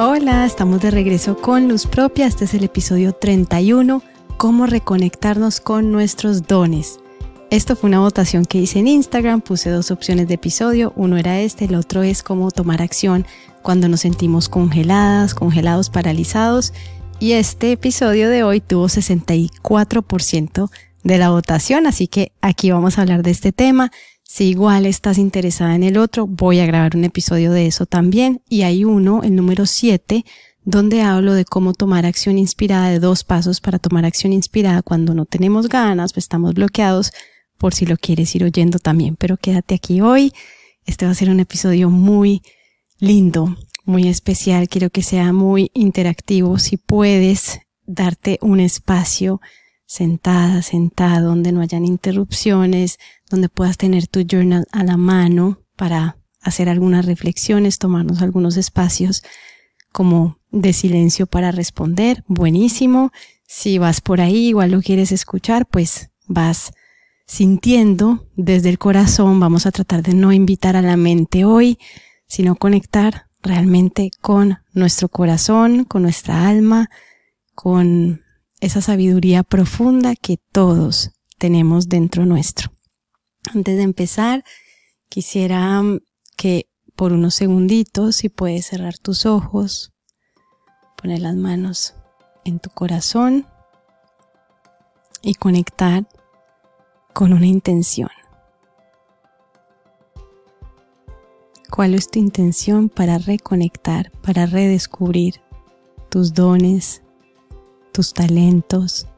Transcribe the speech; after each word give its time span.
Hola, 0.00 0.46
estamos 0.46 0.80
de 0.80 0.92
regreso 0.92 1.36
con 1.36 1.66
Luz 1.66 1.88
Propia. 1.88 2.28
Este 2.28 2.44
es 2.44 2.54
el 2.54 2.62
episodio 2.62 3.14
31, 3.14 4.00
cómo 4.36 4.66
reconectarnos 4.66 5.60
con 5.60 5.90
nuestros 5.90 6.46
dones. 6.46 7.00
Esto 7.50 7.74
fue 7.74 7.88
una 7.88 7.98
votación 7.98 8.44
que 8.44 8.58
hice 8.58 8.78
en 8.78 8.86
Instagram, 8.86 9.40
puse 9.40 9.70
dos 9.70 9.90
opciones 9.90 10.28
de 10.28 10.34
episodio, 10.34 10.92
uno 10.94 11.16
era 11.16 11.40
este, 11.40 11.64
el 11.64 11.74
otro 11.74 12.04
es 12.04 12.22
cómo 12.22 12.52
tomar 12.52 12.80
acción 12.80 13.26
cuando 13.62 13.88
nos 13.88 14.02
sentimos 14.02 14.48
congeladas, 14.48 15.34
congelados, 15.34 15.90
paralizados. 15.90 16.72
Y 17.18 17.32
este 17.32 17.72
episodio 17.72 18.30
de 18.30 18.44
hoy 18.44 18.60
tuvo 18.60 18.86
64% 18.86 20.70
de 21.02 21.18
la 21.18 21.30
votación, 21.30 21.88
así 21.88 22.06
que 22.06 22.30
aquí 22.40 22.70
vamos 22.70 22.98
a 22.98 23.02
hablar 23.02 23.24
de 23.24 23.32
este 23.32 23.50
tema. 23.50 23.90
Si 24.30 24.44
igual 24.44 24.84
estás 24.84 25.16
interesada 25.16 25.74
en 25.74 25.82
el 25.82 25.96
otro, 25.96 26.26
voy 26.26 26.60
a 26.60 26.66
grabar 26.66 26.94
un 26.94 27.04
episodio 27.04 27.50
de 27.50 27.66
eso 27.66 27.86
también. 27.86 28.42
Y 28.46 28.60
hay 28.60 28.84
uno, 28.84 29.22
el 29.22 29.34
número 29.34 29.64
7, 29.64 30.22
donde 30.64 31.00
hablo 31.00 31.32
de 31.32 31.46
cómo 31.46 31.72
tomar 31.72 32.04
acción 32.04 32.36
inspirada, 32.36 32.90
de 32.90 33.00
dos 33.00 33.24
pasos 33.24 33.62
para 33.62 33.78
tomar 33.78 34.04
acción 34.04 34.34
inspirada 34.34 34.82
cuando 34.82 35.14
no 35.14 35.24
tenemos 35.24 35.70
ganas 35.70 36.14
o 36.14 36.18
estamos 36.20 36.52
bloqueados, 36.52 37.12
por 37.56 37.72
si 37.72 37.86
lo 37.86 37.96
quieres 37.96 38.34
ir 38.34 38.44
oyendo 38.44 38.78
también. 38.78 39.16
Pero 39.16 39.38
quédate 39.38 39.74
aquí 39.74 40.02
hoy. 40.02 40.34
Este 40.84 41.06
va 41.06 41.12
a 41.12 41.14
ser 41.14 41.30
un 41.30 41.40
episodio 41.40 41.88
muy 41.88 42.42
lindo, 42.98 43.56
muy 43.86 44.08
especial. 44.08 44.68
Quiero 44.68 44.90
que 44.90 45.02
sea 45.02 45.32
muy 45.32 45.70
interactivo. 45.72 46.58
Si 46.58 46.76
puedes 46.76 47.60
darte 47.86 48.38
un 48.42 48.60
espacio 48.60 49.40
sentada, 49.88 50.60
sentado, 50.60 51.30
donde 51.30 51.50
no 51.50 51.62
hayan 51.62 51.86
interrupciones, 51.86 52.98
donde 53.30 53.48
puedas 53.48 53.78
tener 53.78 54.06
tu 54.06 54.20
journal 54.20 54.66
a 54.70 54.84
la 54.84 54.98
mano 54.98 55.62
para 55.76 56.18
hacer 56.42 56.68
algunas 56.68 57.06
reflexiones, 57.06 57.78
tomarnos 57.78 58.20
algunos 58.20 58.58
espacios 58.58 59.22
como 59.90 60.38
de 60.50 60.74
silencio 60.74 61.26
para 61.26 61.52
responder. 61.52 62.22
Buenísimo. 62.28 63.12
Si 63.46 63.78
vas 63.78 64.02
por 64.02 64.20
ahí, 64.20 64.48
igual 64.48 64.72
lo 64.72 64.82
quieres 64.82 65.10
escuchar, 65.10 65.66
pues 65.66 66.10
vas 66.26 66.72
sintiendo 67.26 68.28
desde 68.36 68.68
el 68.68 68.78
corazón. 68.78 69.40
Vamos 69.40 69.64
a 69.64 69.72
tratar 69.72 70.02
de 70.02 70.12
no 70.12 70.32
invitar 70.32 70.76
a 70.76 70.82
la 70.82 70.98
mente 70.98 71.46
hoy, 71.46 71.78
sino 72.26 72.56
conectar 72.56 73.28
realmente 73.42 74.10
con 74.20 74.58
nuestro 74.74 75.08
corazón, 75.08 75.84
con 75.84 76.02
nuestra 76.02 76.46
alma, 76.46 76.90
con 77.54 78.20
esa 78.60 78.80
sabiduría 78.80 79.42
profunda 79.42 80.14
que 80.16 80.38
todos 80.52 81.10
tenemos 81.38 81.88
dentro 81.88 82.26
nuestro. 82.26 82.72
Antes 83.54 83.76
de 83.76 83.82
empezar, 83.82 84.44
quisiera 85.08 85.80
mm, 85.82 86.00
que 86.36 86.68
por 86.96 87.12
unos 87.12 87.34
segunditos, 87.34 88.16
si 88.16 88.28
puedes 88.28 88.66
cerrar 88.66 88.98
tus 88.98 89.24
ojos, 89.24 89.92
poner 91.00 91.20
las 91.20 91.36
manos 91.36 91.94
en 92.44 92.58
tu 92.58 92.70
corazón 92.70 93.46
y 95.22 95.34
conectar 95.34 96.08
con 97.14 97.32
una 97.32 97.46
intención. 97.46 98.10
¿Cuál 101.70 101.94
es 101.94 102.10
tu 102.10 102.18
intención 102.18 102.88
para 102.88 103.18
reconectar, 103.18 104.10
para 104.22 104.46
redescubrir 104.46 105.40
tus 106.08 106.34
dones, 106.34 107.02
tus 107.98 108.14
talentos, 108.14 109.08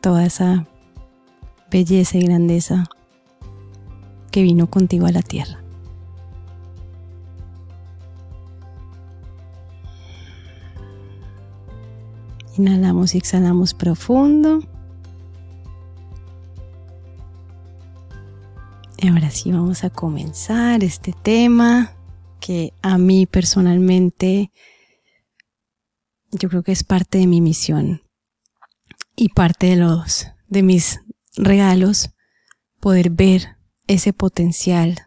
toda 0.00 0.24
esa 0.24 0.68
belleza 1.68 2.16
y 2.16 2.26
grandeza 2.26 2.84
que 4.30 4.42
vino 4.42 4.70
contigo 4.70 5.06
a 5.06 5.10
la 5.10 5.22
tierra. 5.22 5.64
Inhalamos 12.56 13.16
y 13.16 13.18
exhalamos 13.18 13.74
profundo. 13.74 14.60
Y 18.98 19.08
ahora 19.08 19.30
sí 19.32 19.50
vamos 19.50 19.82
a 19.82 19.90
comenzar 19.90 20.84
este 20.84 21.12
tema 21.20 21.90
que 22.38 22.72
a 22.80 22.96
mí 22.96 23.26
personalmente 23.26 24.52
yo 26.34 26.48
creo 26.48 26.62
que 26.62 26.72
es 26.72 26.84
parte 26.84 27.18
de 27.18 27.26
mi 27.26 27.40
misión 27.40 28.02
y 29.16 29.28
parte 29.30 29.68
de 29.68 29.76
los 29.76 30.26
de 30.48 30.62
mis 30.62 31.00
regalos 31.36 32.10
poder 32.80 33.10
ver 33.10 33.56
ese 33.86 34.12
potencial 34.12 35.06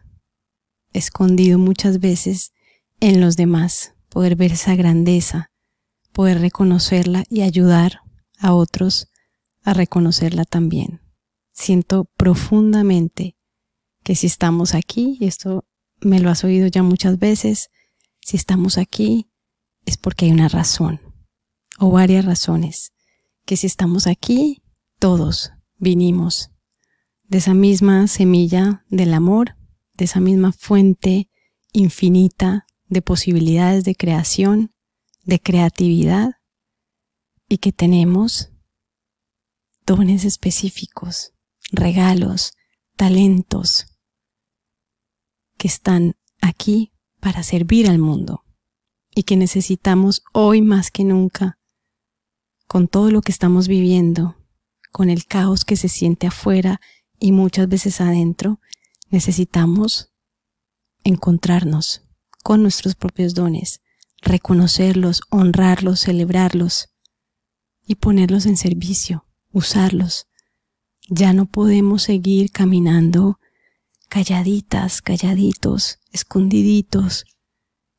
escondido 0.92 1.58
muchas 1.58 2.00
veces 2.00 2.52
en 3.00 3.20
los 3.20 3.36
demás, 3.36 3.94
poder 4.08 4.36
ver 4.36 4.52
esa 4.52 4.74
grandeza, 4.74 5.50
poder 6.12 6.40
reconocerla 6.40 7.24
y 7.28 7.42
ayudar 7.42 8.00
a 8.38 8.54
otros 8.54 9.08
a 9.62 9.74
reconocerla 9.74 10.44
también. 10.44 11.00
Siento 11.52 12.04
profundamente 12.16 13.36
que 14.02 14.14
si 14.14 14.26
estamos 14.26 14.74
aquí, 14.74 15.18
y 15.20 15.26
esto 15.26 15.66
me 16.00 16.20
lo 16.20 16.30
has 16.30 16.42
oído 16.44 16.66
ya 16.68 16.82
muchas 16.82 17.18
veces, 17.18 17.68
si 18.20 18.36
estamos 18.36 18.78
aquí 18.78 19.30
es 19.84 19.96
porque 19.96 20.26
hay 20.26 20.32
una 20.32 20.48
razón 20.48 21.07
o 21.78 21.90
varias 21.90 22.24
razones, 22.24 22.92
que 23.44 23.56
si 23.56 23.66
estamos 23.66 24.06
aquí, 24.06 24.62
todos 24.98 25.52
vinimos 25.76 26.50
de 27.24 27.38
esa 27.38 27.54
misma 27.54 28.06
semilla 28.08 28.84
del 28.88 29.14
amor, 29.14 29.56
de 29.94 30.04
esa 30.06 30.20
misma 30.20 30.52
fuente 30.52 31.28
infinita 31.72 32.66
de 32.86 33.02
posibilidades 33.02 33.84
de 33.84 33.94
creación, 33.94 34.72
de 35.24 35.40
creatividad, 35.40 36.38
y 37.48 37.58
que 37.58 37.72
tenemos 37.72 38.50
dones 39.86 40.24
específicos, 40.24 41.32
regalos, 41.72 42.52
talentos 42.96 43.86
que 45.56 45.68
están 45.68 46.16
aquí 46.40 46.92
para 47.20 47.42
servir 47.42 47.88
al 47.88 47.98
mundo 47.98 48.44
y 49.14 49.22
que 49.22 49.36
necesitamos 49.36 50.22
hoy 50.32 50.60
más 50.60 50.90
que 50.90 51.04
nunca 51.04 51.57
con 52.68 52.86
todo 52.86 53.10
lo 53.10 53.22
que 53.22 53.32
estamos 53.32 53.66
viviendo, 53.66 54.36
con 54.92 55.10
el 55.10 55.24
caos 55.24 55.64
que 55.64 55.76
se 55.76 55.88
siente 55.88 56.26
afuera 56.26 56.80
y 57.18 57.32
muchas 57.32 57.68
veces 57.68 58.00
adentro, 58.00 58.60
necesitamos 59.10 60.12
encontrarnos 61.02 62.02
con 62.44 62.62
nuestros 62.62 62.94
propios 62.94 63.34
dones, 63.34 63.80
reconocerlos, 64.20 65.22
honrarlos, 65.30 66.00
celebrarlos 66.00 66.90
y 67.86 67.96
ponerlos 67.96 68.44
en 68.46 68.56
servicio, 68.56 69.24
usarlos. 69.50 70.26
Ya 71.08 71.32
no 71.32 71.46
podemos 71.46 72.02
seguir 72.02 72.50
caminando 72.50 73.40
calladitas, 74.10 75.00
calladitos, 75.00 76.00
escondiditos, 76.12 77.24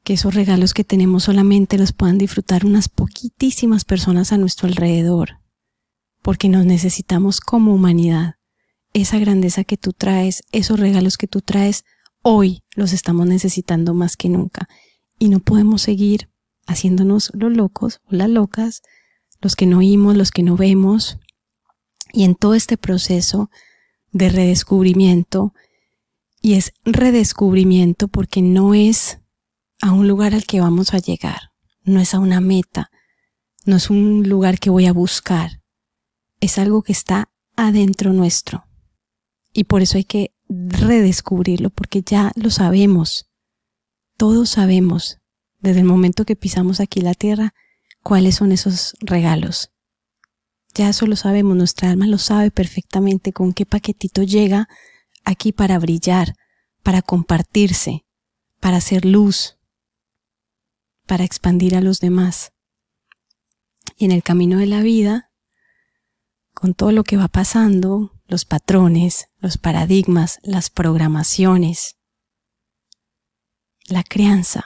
que 0.03 0.13
esos 0.13 0.33
regalos 0.33 0.73
que 0.73 0.83
tenemos 0.83 1.23
solamente 1.23 1.77
los 1.77 1.93
puedan 1.93 2.17
disfrutar 2.17 2.65
unas 2.65 2.89
poquitísimas 2.89 3.85
personas 3.85 4.31
a 4.31 4.37
nuestro 4.37 4.67
alrededor, 4.67 5.39
porque 6.21 6.49
nos 6.49 6.65
necesitamos 6.65 7.41
como 7.41 7.73
humanidad. 7.73 8.35
Esa 8.93 9.19
grandeza 9.19 9.63
que 9.63 9.77
tú 9.77 9.93
traes, 9.93 10.43
esos 10.51 10.79
regalos 10.79 11.17
que 11.17 11.27
tú 11.27 11.41
traes, 11.41 11.85
hoy 12.21 12.63
los 12.75 12.93
estamos 12.93 13.27
necesitando 13.27 13.93
más 13.93 14.17
que 14.17 14.29
nunca 14.29 14.67
y 15.19 15.29
no 15.29 15.39
podemos 15.39 15.81
seguir 15.81 16.29
haciéndonos 16.65 17.31
los 17.33 17.51
locos 17.51 18.01
o 18.05 18.15
las 18.15 18.29
locas, 18.29 18.81
los 19.41 19.55
que 19.55 19.65
no 19.65 19.79
oímos, 19.79 20.15
los 20.15 20.31
que 20.31 20.43
no 20.43 20.55
vemos. 20.55 21.18
Y 22.13 22.24
en 22.24 22.35
todo 22.35 22.56
este 22.56 22.77
proceso 22.77 23.50
de 24.12 24.29
redescubrimiento, 24.29 25.53
y 26.41 26.53
es 26.53 26.74
redescubrimiento 26.85 28.07
porque 28.07 28.41
no 28.41 28.74
es 28.74 29.19
a 29.81 29.91
un 29.91 30.07
lugar 30.07 30.33
al 30.33 30.45
que 30.45 30.61
vamos 30.61 30.93
a 30.93 30.99
llegar, 30.99 31.51
no 31.83 31.99
es 31.99 32.13
a 32.13 32.19
una 32.19 32.41
meta, 32.41 32.91
no 33.65 33.77
es 33.77 33.89
un 33.89 34.27
lugar 34.27 34.59
que 34.59 34.69
voy 34.69 34.85
a 34.85 34.93
buscar, 34.93 35.61
es 36.39 36.57
algo 36.57 36.81
que 36.81 36.91
está 36.91 37.29
adentro 37.55 38.13
nuestro. 38.13 38.65
Y 39.53 39.65
por 39.65 39.81
eso 39.81 39.97
hay 39.97 40.03
que 40.03 40.31
redescubrirlo, 40.47 41.69
porque 41.69 42.01
ya 42.01 42.31
lo 42.35 42.49
sabemos, 42.49 43.29
todos 44.17 44.49
sabemos, 44.49 45.19
desde 45.59 45.79
el 45.79 45.85
momento 45.85 46.25
que 46.25 46.35
pisamos 46.35 46.79
aquí 46.79 47.01
la 47.01 47.13
tierra, 47.13 47.53
cuáles 48.03 48.35
son 48.35 48.51
esos 48.51 48.95
regalos. 48.99 49.71
Ya 50.73 50.89
eso 50.89 51.07
lo 51.07 51.15
sabemos, 51.15 51.55
nuestra 51.57 51.89
alma 51.89 52.07
lo 52.07 52.17
sabe 52.17 52.51
perfectamente 52.51 53.33
con 53.33 53.53
qué 53.53 53.65
paquetito 53.65 54.23
llega 54.23 54.69
aquí 55.25 55.51
para 55.51 55.79
brillar, 55.79 56.35
para 56.83 57.01
compartirse, 57.01 58.05
para 58.59 58.77
hacer 58.77 59.05
luz, 59.05 59.58
para 61.09 61.23
expandir 61.23 61.75
a 61.75 61.81
los 61.81 62.00
demás. 62.00 62.53
Y 63.97 64.06
en 64.06 64.11
el 64.11 64.21
camino 64.21 64.59
de 64.59 64.67
la 64.67 64.81
vida, 64.81 65.31
con 66.53 66.75
todo 66.75 66.91
lo 66.91 67.03
que 67.03 67.17
va 67.17 67.27
pasando, 67.27 68.13
los 68.27 68.45
patrones, 68.45 69.27
los 69.39 69.57
paradigmas, 69.57 70.38
las 70.44 70.69
programaciones, 70.69 71.97
la 73.88 74.03
crianza, 74.03 74.65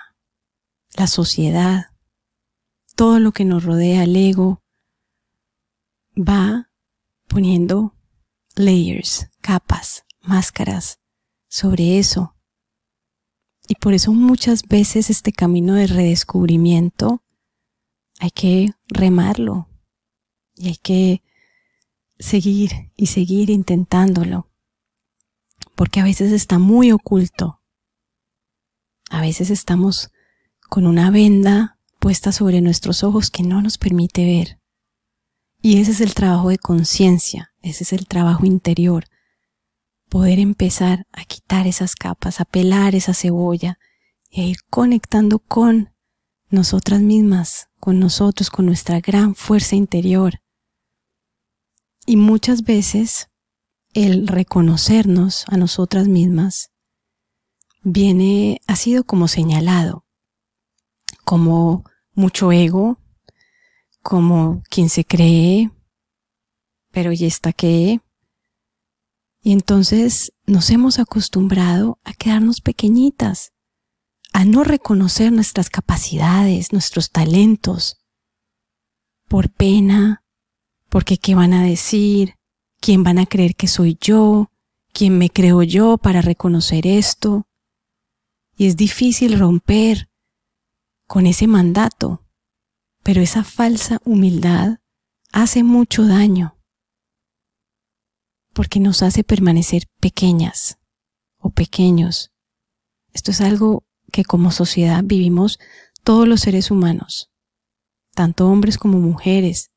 la 0.98 1.08
sociedad, 1.08 1.86
todo 2.98 3.20
lo 3.20 3.32
que 3.32 3.46
nos 3.46 3.64
rodea, 3.64 4.04
el 4.04 4.14
ego, 4.18 4.62
va 6.18 6.70
poniendo 7.30 7.96
layers, 8.56 9.30
capas, 9.40 10.04
máscaras 10.20 11.00
sobre 11.48 12.00
eso. 12.00 12.33
Y 13.68 13.76
por 13.76 13.94
eso 13.94 14.12
muchas 14.14 14.64
veces 14.68 15.10
este 15.10 15.32
camino 15.32 15.74
de 15.76 15.88
redescubrimiento 15.88 17.24
hay 18.20 18.32
que 18.32 18.72
remarlo 18.88 19.68
y 20.56 20.68
hay 20.68 20.78
que 20.78 21.24
seguir 22.20 22.92
y 22.96 23.08
seguir 23.08 23.50
intentándolo. 23.50 24.50
Porque 25.76 26.00
a 26.00 26.04
veces 26.04 26.32
está 26.32 26.60
muy 26.60 26.92
oculto. 26.92 27.62
A 29.10 29.22
veces 29.22 29.50
estamos 29.50 30.12
con 30.70 30.88
una 30.88 31.10
venda 31.12 31.78
puesta 32.00 32.32
sobre 32.32 32.62
nuestros 32.62 33.04
ojos 33.04 33.30
que 33.30 33.44
no 33.44 33.62
nos 33.62 33.78
permite 33.78 34.26
ver. 34.26 34.60
Y 35.62 35.80
ese 35.80 35.92
es 35.92 36.02
el 36.02 36.14
trabajo 36.14 36.50
de 36.50 36.58
conciencia, 36.58 37.54
ese 37.62 37.86
es 37.86 37.94
el 37.94 38.08
trabajo 38.08 38.46
interior. 38.46 39.06
Poder 40.14 40.38
empezar 40.38 41.08
a 41.12 41.26
quitar 41.26 41.66
esas 41.66 41.96
capas, 41.96 42.40
a 42.40 42.46
pelar 42.46 42.94
esa 42.94 43.16
cebolla 43.16 43.80
y 44.30 44.42
a 44.42 44.44
ir 44.46 44.58
conectando 44.70 45.40
con 45.40 45.92
nosotras 46.50 47.02
mismas, 47.02 47.70
con 47.80 48.00
nosotros, 48.00 48.52
con 48.52 48.68
nuestra 48.68 49.00
gran 49.00 49.34
fuerza 49.34 49.76
interior. 49.76 50.40
Y 52.06 52.18
muchas 52.18 52.62
veces 52.62 53.32
el 53.96 54.28
reconocernos 54.28 55.46
a 55.48 55.58
nosotras 55.58 56.08
mismas 56.08 56.72
viene, 57.82 58.62
ha 58.68 58.76
sido 58.76 59.06
como 59.06 59.28
señalado, 59.28 60.06
como 61.26 61.86
mucho 62.14 62.52
ego, 62.52 63.00
como 64.04 64.62
quien 64.70 64.90
se 64.90 65.06
cree, 65.06 65.72
pero 66.92 67.14
¿y 67.14 67.26
está 67.26 67.52
qué? 67.52 68.00
Y 69.44 69.52
entonces 69.52 70.32
nos 70.46 70.72
hemos 70.72 70.98
acostumbrado 70.98 72.00
a 72.04 72.14
quedarnos 72.14 72.62
pequeñitas, 72.62 73.52
a 74.32 74.46
no 74.46 74.64
reconocer 74.64 75.32
nuestras 75.32 75.70
capacidades, 75.70 76.72
nuestros 76.72 77.12
talentos, 77.12 77.98
por 79.28 79.52
pena, 79.52 80.24
porque 80.90 81.18
qué 81.18 81.36
van 81.36 81.54
a 81.54 81.64
decir, 81.64 82.36
quién 82.80 83.04
van 83.04 83.20
a 83.20 83.26
creer 83.26 83.56
que 83.56 83.68
soy 83.68 83.98
yo, 84.00 84.50
quién 84.94 85.18
me 85.18 85.30
creo 85.30 85.62
yo 85.62 85.98
para 85.98 86.22
reconocer 86.22 86.88
esto. 86.88 87.48
Y 88.56 88.68
es 88.68 88.78
difícil 88.78 89.38
romper 89.38 90.10
con 91.06 91.28
ese 91.28 91.48
mandato 91.48 92.24
pero 93.04 93.22
esa 93.22 93.44
falsa 93.44 94.00
humildad 94.06 94.80
hace 95.32 95.64
mucho 95.64 96.08
daño 96.08 96.58
porque 98.54 98.80
nos 98.80 99.04
hace 99.04 99.24
permanecer 99.24 99.88
pequeñas 100.00 100.78
o 101.38 101.50
pequeños. 101.50 102.32
Esto 103.12 103.32
es 103.32 103.42
algo 103.42 103.84
que 104.12 104.24
como 104.24 104.52
sociedad 104.52 105.04
vivimos 105.04 105.60
todos 106.04 106.28
los 106.28 106.42
seres 106.42 106.72
humanos, 106.72 107.32
tanto 108.14 108.48
hombres 108.48 108.78
como 108.78 109.00
mujeres. 109.00 109.72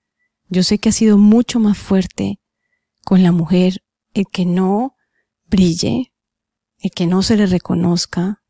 Yo 0.48 0.62
sé 0.62 0.78
que 0.78 0.90
ha 0.90 0.92
sido 0.92 1.18
mucho 1.18 1.58
más 1.58 1.78
fuerte 1.78 2.40
con 3.04 3.22
la 3.22 3.32
mujer 3.32 3.82
el 4.14 4.26
que 4.26 4.44
no 4.44 4.96
brille, 5.48 6.12
el 6.78 6.90
que 6.90 7.06
no 7.06 7.22
se 7.22 7.36
le 7.36 7.46
reconozca, 7.46 8.42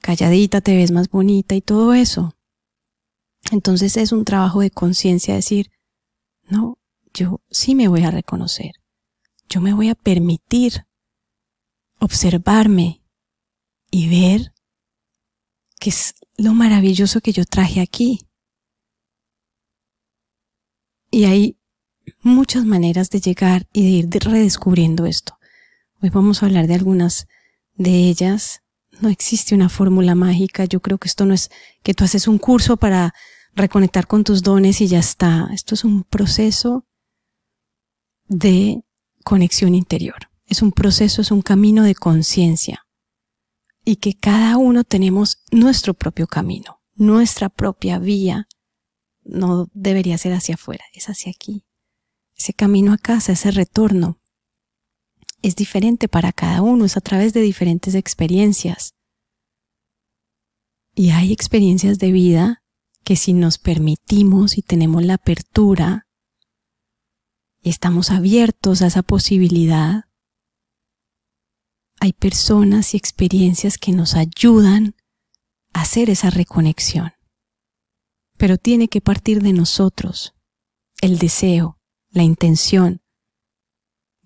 calladita 0.00 0.60
te 0.60 0.76
ves 0.76 0.90
más 0.90 1.08
bonita 1.08 1.54
y 1.54 1.60
todo 1.60 1.94
eso. 1.94 2.36
Entonces 3.50 3.96
es 3.96 4.12
un 4.12 4.24
trabajo 4.24 4.60
de 4.60 4.70
conciencia 4.70 5.34
decir, 5.34 5.70
no, 6.48 6.78
yo 7.12 7.40
sí 7.50 7.74
me 7.74 7.88
voy 7.88 8.02
a 8.04 8.10
reconocer, 8.10 8.72
yo 9.48 9.60
me 9.60 9.72
voy 9.72 9.88
a 9.88 9.94
permitir 9.94 10.86
observarme 11.98 13.02
y 13.90 14.08
ver 14.08 14.52
qué 15.78 15.90
es 15.90 16.14
lo 16.36 16.52
maravilloso 16.54 17.20
que 17.20 17.32
yo 17.32 17.44
traje 17.44 17.80
aquí. 17.80 18.26
Y 21.10 21.24
hay 21.24 21.56
muchas 22.22 22.64
maneras 22.64 23.10
de 23.10 23.20
llegar 23.20 23.68
y 23.72 23.82
de 23.82 23.88
ir 23.88 24.08
redescubriendo 24.24 25.06
esto. 25.06 25.38
Hoy 26.02 26.10
vamos 26.10 26.42
a 26.42 26.46
hablar 26.46 26.66
de 26.66 26.74
algunas 26.74 27.26
de 27.74 28.08
ellas. 28.08 28.62
No 29.00 29.08
existe 29.08 29.54
una 29.54 29.68
fórmula 29.68 30.14
mágica. 30.14 30.64
Yo 30.64 30.80
creo 30.80 30.98
que 30.98 31.08
esto 31.08 31.24
no 31.24 31.34
es 31.34 31.50
que 31.82 31.94
tú 31.94 32.04
haces 32.04 32.28
un 32.28 32.38
curso 32.38 32.76
para 32.76 33.14
reconectar 33.54 34.06
con 34.06 34.24
tus 34.24 34.42
dones 34.42 34.80
y 34.80 34.88
ya 34.88 34.98
está. 34.98 35.48
Esto 35.52 35.74
es 35.74 35.84
un 35.84 36.02
proceso 36.04 36.84
de 38.26 38.83
conexión 39.24 39.74
interior. 39.74 40.30
Es 40.46 40.62
un 40.62 40.70
proceso, 40.70 41.22
es 41.22 41.30
un 41.30 41.42
camino 41.42 41.82
de 41.82 41.94
conciencia. 41.94 42.86
Y 43.84 43.96
que 43.96 44.14
cada 44.14 44.56
uno 44.56 44.84
tenemos 44.84 45.42
nuestro 45.50 45.94
propio 45.94 46.26
camino, 46.26 46.80
nuestra 46.94 47.48
propia 47.48 47.98
vía. 47.98 48.46
No 49.24 49.68
debería 49.72 50.16
ser 50.18 50.34
hacia 50.34 50.54
afuera, 50.54 50.84
es 50.92 51.08
hacia 51.08 51.32
aquí. 51.32 51.64
Ese 52.36 52.52
camino 52.52 52.92
a 52.92 52.98
casa, 52.98 53.32
ese 53.32 53.50
retorno, 53.50 54.20
es 55.42 55.56
diferente 55.56 56.08
para 56.08 56.32
cada 56.32 56.62
uno, 56.62 56.84
es 56.84 56.96
a 56.96 57.00
través 57.00 57.32
de 57.32 57.40
diferentes 57.40 57.94
experiencias. 57.94 58.94
Y 60.94 61.10
hay 61.10 61.32
experiencias 61.32 61.98
de 61.98 62.12
vida 62.12 62.62
que 63.04 63.16
si 63.16 63.34
nos 63.34 63.58
permitimos 63.58 64.56
y 64.56 64.62
tenemos 64.62 65.04
la 65.04 65.14
apertura 65.14 66.03
y 67.64 67.70
estamos 67.70 68.10
abiertos 68.10 68.82
a 68.82 68.88
esa 68.88 69.02
posibilidad, 69.02 70.04
hay 71.98 72.12
personas 72.12 72.92
y 72.92 72.98
experiencias 72.98 73.78
que 73.78 73.92
nos 73.92 74.14
ayudan 74.16 74.94
a 75.72 75.80
hacer 75.80 76.10
esa 76.10 76.28
reconexión. 76.28 77.14
Pero 78.36 78.58
tiene 78.58 78.88
que 78.88 79.00
partir 79.00 79.42
de 79.42 79.54
nosotros, 79.54 80.34
el 81.00 81.18
deseo, 81.18 81.80
la 82.10 82.22
intención. 82.22 83.00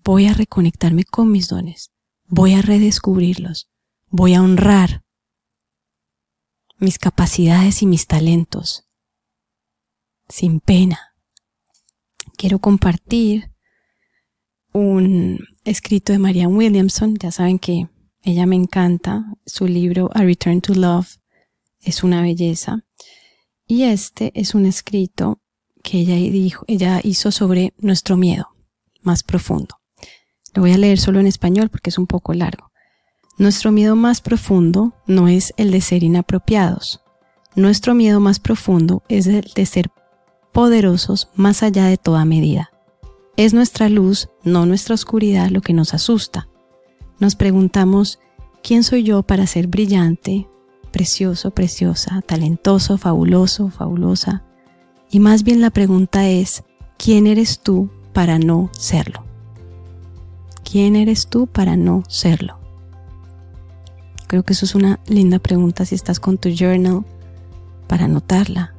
Voy 0.03 0.27
a 0.27 0.33
reconectarme 0.33 1.05
con 1.05 1.31
mis 1.31 1.47
dones, 1.47 1.91
voy 2.25 2.55
a 2.55 2.61
redescubrirlos, 2.61 3.69
voy 4.09 4.33
a 4.33 4.41
honrar 4.41 5.05
mis 6.77 6.99
capacidades 6.99 7.81
y 7.83 7.85
mis 7.85 8.05
talentos, 8.05 8.89
sin 10.27 10.59
pena. 10.59 11.08
Quiero 12.39 12.59
compartir 12.59 13.51
un 14.71 15.39
escrito 15.65 16.13
de 16.13 16.19
Marianne 16.19 16.55
Williamson, 16.55 17.17
ya 17.17 17.33
saben 17.33 17.59
que 17.59 17.89
ella 18.23 18.45
me 18.45 18.55
encanta, 18.55 19.25
su 19.45 19.67
libro 19.67 20.09
A 20.13 20.21
Return 20.21 20.61
to 20.61 20.73
Love 20.73 21.17
es 21.81 22.01
una 22.01 22.21
belleza, 22.21 22.85
y 23.67 23.83
este 23.83 24.31
es 24.35 24.55
un 24.55 24.65
escrito 24.65 25.41
que 25.83 25.99
ella, 25.99 26.15
dijo, 26.15 26.63
ella 26.69 27.01
hizo 27.03 27.29
sobre 27.33 27.73
nuestro 27.77 28.15
miedo 28.15 28.47
más 29.01 29.21
profundo. 29.21 29.75
Lo 30.53 30.61
voy 30.61 30.71
a 30.71 30.77
leer 30.77 30.97
solo 30.97 31.19
en 31.19 31.27
español 31.27 31.67
porque 31.67 31.89
es 31.89 31.97
un 31.97 32.07
poco 32.07 32.33
largo. 32.33 32.71
Nuestro 33.37 33.73
miedo 33.73 33.97
más 33.97 34.21
profundo 34.21 34.93
no 35.07 35.27
es 35.27 35.53
el 35.57 35.71
de 35.71 35.81
ser 35.81 36.03
inapropiados. 36.03 37.01
Nuestro 37.55 37.95
miedo 37.95 38.21
más 38.21 38.39
profundo 38.39 39.03
es 39.09 39.27
el 39.27 39.51
de 39.53 39.65
ser 39.65 39.91
poderosos 40.59 41.29
más 41.35 41.63
allá 41.63 41.85
de 41.85 41.95
toda 41.95 42.25
medida. 42.25 42.69
Es 43.37 43.53
nuestra 43.53 43.87
luz, 43.87 44.27
no 44.43 44.65
nuestra 44.65 44.93
oscuridad, 44.93 45.51
lo 45.51 45.61
que 45.61 45.71
nos 45.71 45.93
asusta. 45.93 46.49
Nos 47.17 47.35
preguntamos, 47.35 48.19
¿quién 48.61 48.83
soy 48.83 49.03
yo 49.03 49.23
para 49.23 49.47
ser 49.47 49.67
brillante, 49.67 50.49
precioso, 50.91 51.51
preciosa, 51.51 52.21
talentoso, 52.27 52.97
fabuloso, 52.97 53.69
fabulosa? 53.69 54.43
Y 55.09 55.21
más 55.21 55.43
bien 55.43 55.61
la 55.61 55.69
pregunta 55.69 56.27
es, 56.27 56.65
¿quién 56.97 57.25
eres 57.25 57.61
tú 57.61 57.89
para 58.11 58.37
no 58.37 58.69
serlo? 58.73 59.23
¿Quién 60.69 60.97
eres 60.97 61.27
tú 61.27 61.47
para 61.47 61.77
no 61.77 62.03
serlo? 62.09 62.59
Creo 64.27 64.43
que 64.43 64.51
eso 64.51 64.65
es 64.65 64.75
una 64.75 64.99
linda 65.07 65.39
pregunta 65.39 65.85
si 65.85 65.95
estás 65.95 66.19
con 66.19 66.37
tu 66.37 66.49
journal 66.49 67.05
para 67.87 68.03
anotarla. 68.03 68.75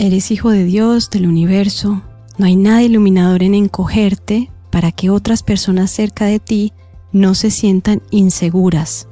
Eres 0.00 0.30
hijo 0.30 0.50
de 0.50 0.62
Dios, 0.62 1.10
del 1.10 1.26
universo. 1.26 2.02
No 2.36 2.46
hay 2.46 2.54
nada 2.54 2.84
iluminador 2.84 3.42
en 3.42 3.54
encogerte 3.54 4.48
para 4.70 4.92
que 4.92 5.10
otras 5.10 5.42
personas 5.42 5.90
cerca 5.90 6.26
de 6.26 6.38
ti 6.38 6.72
no 7.10 7.34
se 7.34 7.50
sientan 7.50 8.00
inseguras. 8.12 9.08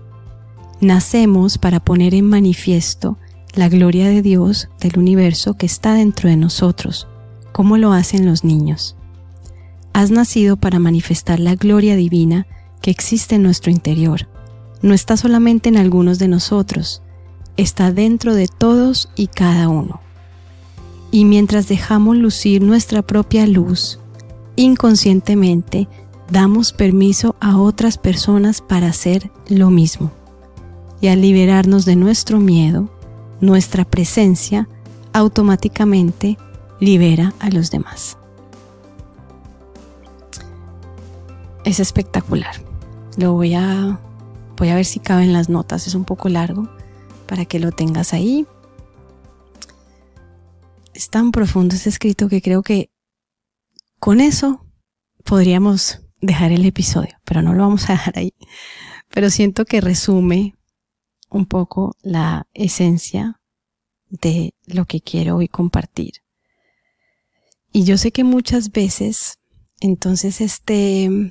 Nacemos 0.80 1.58
para 1.58 1.80
poner 1.80 2.14
en 2.14 2.28
manifiesto 2.28 3.18
la 3.52 3.68
gloria 3.68 4.08
de 4.08 4.22
Dios 4.22 4.68
del 4.78 4.96
universo 4.96 5.54
que 5.54 5.66
está 5.66 5.94
dentro 5.94 6.28
de 6.28 6.36
nosotros, 6.36 7.08
como 7.50 7.78
lo 7.78 7.92
hacen 7.92 8.24
los 8.24 8.44
niños. 8.44 8.94
Has 9.92 10.12
nacido 10.12 10.56
para 10.56 10.78
manifestar 10.78 11.40
la 11.40 11.56
gloria 11.56 11.96
divina 11.96 12.46
que 12.80 12.92
existe 12.92 13.34
en 13.34 13.42
nuestro 13.42 13.72
interior. 13.72 14.28
no 14.82 14.94
está 14.94 15.16
solamente 15.16 15.68
en 15.68 15.78
algunos 15.78 16.20
de 16.20 16.28
nosotros, 16.28 17.02
está 17.56 17.90
dentro 17.90 18.36
de 18.36 18.46
todos 18.46 19.08
y 19.16 19.26
cada 19.26 19.68
uno. 19.68 20.05
Y 21.16 21.24
mientras 21.24 21.66
dejamos 21.66 22.18
lucir 22.18 22.60
nuestra 22.60 23.00
propia 23.00 23.46
luz, 23.46 23.98
inconscientemente 24.54 25.88
damos 26.30 26.74
permiso 26.74 27.36
a 27.40 27.56
otras 27.56 27.96
personas 27.96 28.60
para 28.60 28.88
hacer 28.88 29.30
lo 29.48 29.70
mismo. 29.70 30.10
Y 31.00 31.08
al 31.08 31.22
liberarnos 31.22 31.86
de 31.86 31.96
nuestro 31.96 32.38
miedo, 32.38 32.90
nuestra 33.40 33.86
presencia 33.86 34.68
automáticamente 35.14 36.36
libera 36.80 37.32
a 37.38 37.48
los 37.48 37.70
demás. 37.70 38.18
Es 41.64 41.80
espectacular. 41.80 42.56
Lo 43.16 43.32
voy 43.32 43.54
a 43.54 43.98
voy 44.58 44.68
a 44.68 44.74
ver 44.74 44.84
si 44.84 45.00
cabe 45.00 45.24
en 45.24 45.32
las 45.32 45.48
notas, 45.48 45.86
es 45.86 45.94
un 45.94 46.04
poco 46.04 46.28
largo 46.28 46.68
para 47.26 47.46
que 47.46 47.58
lo 47.58 47.72
tengas 47.72 48.12
ahí. 48.12 48.46
Es 50.96 51.10
tan 51.10 51.30
profundo 51.30 51.74
ese 51.74 51.90
escrito 51.90 52.30
que 52.30 52.40
creo 52.40 52.62
que 52.62 52.90
con 54.00 54.18
eso 54.18 54.64
podríamos 55.24 56.00
dejar 56.22 56.52
el 56.52 56.64
episodio, 56.64 57.18
pero 57.26 57.42
no 57.42 57.52
lo 57.52 57.64
vamos 57.64 57.90
a 57.90 57.92
dejar 57.92 58.18
ahí. 58.18 58.32
Pero 59.10 59.28
siento 59.28 59.66
que 59.66 59.82
resume 59.82 60.54
un 61.28 61.44
poco 61.44 61.94
la 62.00 62.46
esencia 62.54 63.42
de 64.08 64.54
lo 64.64 64.86
que 64.86 65.02
quiero 65.02 65.36
hoy 65.36 65.48
compartir. 65.48 66.14
Y 67.72 67.84
yo 67.84 67.98
sé 67.98 68.10
que 68.10 68.24
muchas 68.24 68.72
veces, 68.72 69.38
entonces 69.80 70.40
este, 70.40 71.30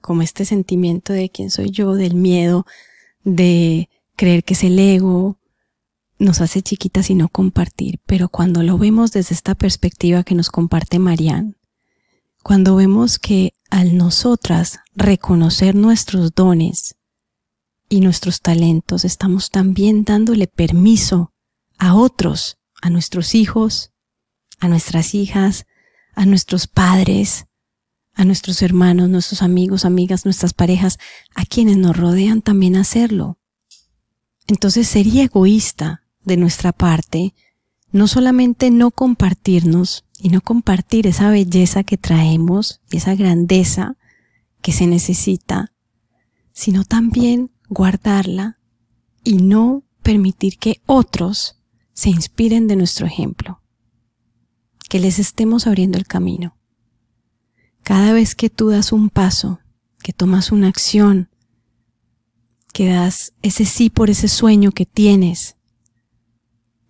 como 0.00 0.22
este 0.22 0.46
sentimiento 0.46 1.12
de 1.12 1.28
quién 1.28 1.50
soy 1.50 1.70
yo, 1.70 1.94
del 1.94 2.14
miedo, 2.14 2.64
de 3.22 3.90
creer 4.16 4.44
que 4.44 4.54
es 4.54 4.64
el 4.64 4.78
ego, 4.78 5.41
nos 6.22 6.40
hace 6.40 6.62
chiquitas 6.62 7.10
y 7.10 7.14
no 7.14 7.28
compartir. 7.28 8.00
Pero 8.06 8.28
cuando 8.28 8.62
lo 8.62 8.78
vemos 8.78 9.12
desde 9.12 9.34
esta 9.34 9.54
perspectiva 9.54 10.22
que 10.22 10.34
nos 10.34 10.50
comparte 10.50 10.98
Marianne, 10.98 11.54
cuando 12.42 12.76
vemos 12.76 13.18
que 13.18 13.52
al 13.70 13.96
nosotras 13.96 14.80
reconocer 14.94 15.74
nuestros 15.74 16.34
dones 16.34 16.96
y 17.88 18.00
nuestros 18.00 18.40
talentos, 18.40 19.04
estamos 19.04 19.50
también 19.50 20.04
dándole 20.04 20.46
permiso 20.46 21.32
a 21.78 21.94
otros, 21.94 22.58
a 22.80 22.90
nuestros 22.90 23.34
hijos, 23.34 23.92
a 24.58 24.68
nuestras 24.68 25.14
hijas, 25.14 25.66
a 26.14 26.26
nuestros 26.26 26.66
padres, 26.66 27.46
a 28.14 28.24
nuestros 28.24 28.62
hermanos, 28.62 29.08
nuestros 29.08 29.42
amigos, 29.42 29.84
amigas, 29.84 30.24
nuestras 30.24 30.52
parejas, 30.52 30.98
a 31.34 31.44
quienes 31.44 31.76
nos 31.76 31.96
rodean 31.96 32.42
también 32.42 32.76
hacerlo. 32.76 33.38
Entonces 34.46 34.88
sería 34.88 35.24
egoísta 35.24 36.01
de 36.24 36.36
nuestra 36.36 36.72
parte 36.72 37.34
no 37.92 38.08
solamente 38.08 38.70
no 38.70 38.90
compartirnos 38.90 40.04
y 40.18 40.30
no 40.30 40.40
compartir 40.40 41.06
esa 41.06 41.30
belleza 41.30 41.84
que 41.84 41.98
traemos 41.98 42.80
y 42.90 42.96
esa 42.96 43.14
grandeza 43.14 43.96
que 44.62 44.72
se 44.72 44.86
necesita, 44.86 45.72
sino 46.52 46.84
también 46.84 47.50
guardarla 47.68 48.58
y 49.24 49.36
no 49.36 49.82
permitir 50.02 50.58
que 50.58 50.80
otros 50.86 51.60
se 51.92 52.08
inspiren 52.08 52.66
de 52.66 52.76
nuestro 52.76 53.06
ejemplo, 53.06 53.60
que 54.88 54.98
les 54.98 55.18
estemos 55.18 55.66
abriendo 55.66 55.98
el 55.98 56.06
camino. 56.06 56.56
Cada 57.82 58.12
vez 58.12 58.34
que 58.34 58.48
tú 58.48 58.70
das 58.70 58.92
un 58.92 59.10
paso, 59.10 59.60
que 60.02 60.12
tomas 60.12 60.50
una 60.50 60.68
acción, 60.68 61.28
que 62.72 62.88
das 62.88 63.34
ese 63.42 63.64
sí 63.64 63.90
por 63.90 64.08
ese 64.08 64.28
sueño 64.28 64.72
que 64.72 64.86
tienes, 64.86 65.56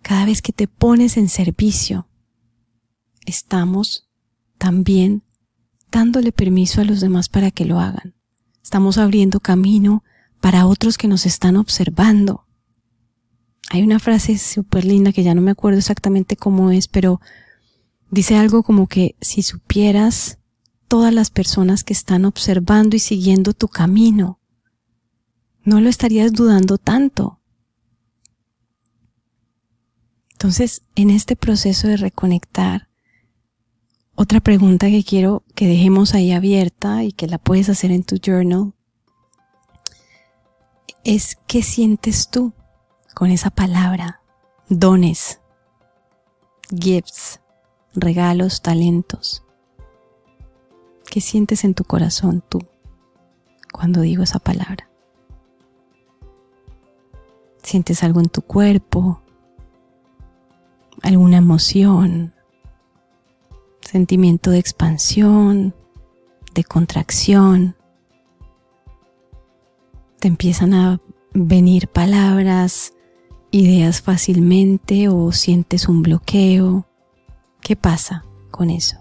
cada 0.03 0.25
vez 0.25 0.41
que 0.41 0.53
te 0.53 0.67
pones 0.67 1.17
en 1.17 1.29
servicio, 1.29 2.07
estamos 3.25 4.07
también 4.57 5.23
dándole 5.91 6.31
permiso 6.31 6.81
a 6.81 6.83
los 6.83 7.01
demás 7.01 7.29
para 7.29 7.51
que 7.51 7.65
lo 7.65 7.79
hagan. 7.79 8.13
Estamos 8.61 8.97
abriendo 8.97 9.39
camino 9.39 10.03
para 10.41 10.67
otros 10.67 10.97
que 10.97 11.07
nos 11.07 11.25
están 11.25 11.55
observando. 11.55 12.45
Hay 13.69 13.81
una 13.81 13.99
frase 13.99 14.37
súper 14.37 14.85
linda 14.85 15.13
que 15.13 15.23
ya 15.23 15.33
no 15.33 15.41
me 15.41 15.51
acuerdo 15.51 15.79
exactamente 15.79 16.35
cómo 16.35 16.69
es, 16.71 16.87
pero 16.87 17.21
dice 18.11 18.35
algo 18.35 18.61
como 18.61 18.87
que 18.87 19.15
si 19.21 19.41
supieras 19.41 20.37
todas 20.89 21.13
las 21.13 21.29
personas 21.29 21.83
que 21.83 21.93
están 21.93 22.25
observando 22.25 22.95
y 22.95 22.99
siguiendo 22.99 23.53
tu 23.53 23.69
camino, 23.69 24.39
no 25.63 25.79
lo 25.79 25.87
estarías 25.87 26.33
dudando 26.33 26.77
tanto. 26.77 27.39
Entonces, 30.43 30.81
en 30.95 31.09
este 31.09 31.37
proceso 31.37 31.87
de 31.87 31.95
reconectar, 31.95 32.89
otra 34.13 34.41
pregunta 34.41 34.87
que 34.87 35.01
quiero 35.01 35.41
que 35.55 35.67
dejemos 35.67 36.13
ahí 36.13 36.33
abierta 36.33 37.01
y 37.05 37.13
que 37.13 37.27
la 37.27 37.37
puedes 37.37 37.69
hacer 37.69 37.91
en 37.91 38.03
tu 38.03 38.17
journal 38.17 38.73
es 41.05 41.37
qué 41.47 41.63
sientes 41.63 42.29
tú 42.29 42.51
con 43.15 43.31
esa 43.31 43.51
palabra, 43.51 44.21
dones, 44.67 45.39
gifts, 46.77 47.39
regalos, 47.93 48.61
talentos. 48.61 49.45
¿Qué 51.09 51.21
sientes 51.21 51.63
en 51.63 51.73
tu 51.73 51.85
corazón 51.85 52.43
tú 52.49 52.59
cuando 53.71 54.01
digo 54.01 54.23
esa 54.23 54.39
palabra? 54.39 54.89
¿Sientes 57.63 58.03
algo 58.03 58.19
en 58.19 58.27
tu 58.27 58.41
cuerpo? 58.41 59.22
Alguna 61.03 61.37
emoción, 61.37 62.33
sentimiento 63.81 64.49
de 64.49 64.57
expansión, 64.57 65.75
de 66.55 66.63
contracción. 66.63 67.75
Te 70.19 70.29
empiezan 70.29 70.73
a 70.73 71.01
venir 71.33 71.89
palabras, 71.89 72.93
ideas 73.51 74.01
fácilmente 74.01 75.09
o 75.09 75.31
sientes 75.33 75.87
un 75.87 76.01
bloqueo. 76.01 76.87
¿Qué 77.61 77.75
pasa 77.75 78.25
con 78.49 78.69
eso? 78.69 78.97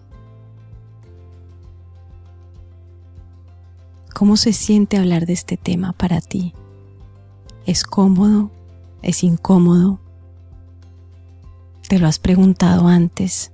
¿Cómo 4.12 4.36
se 4.36 4.52
siente 4.52 4.98
hablar 4.98 5.26
de 5.26 5.32
este 5.32 5.56
tema 5.56 5.92
para 5.92 6.20
ti? 6.20 6.52
¿Es 7.64 7.84
cómodo? 7.84 8.50
¿Es 9.02 9.22
incómodo? 9.22 10.01
¿Te 11.92 11.98
lo 11.98 12.06
has 12.06 12.18
preguntado 12.18 12.88
antes? 12.88 13.52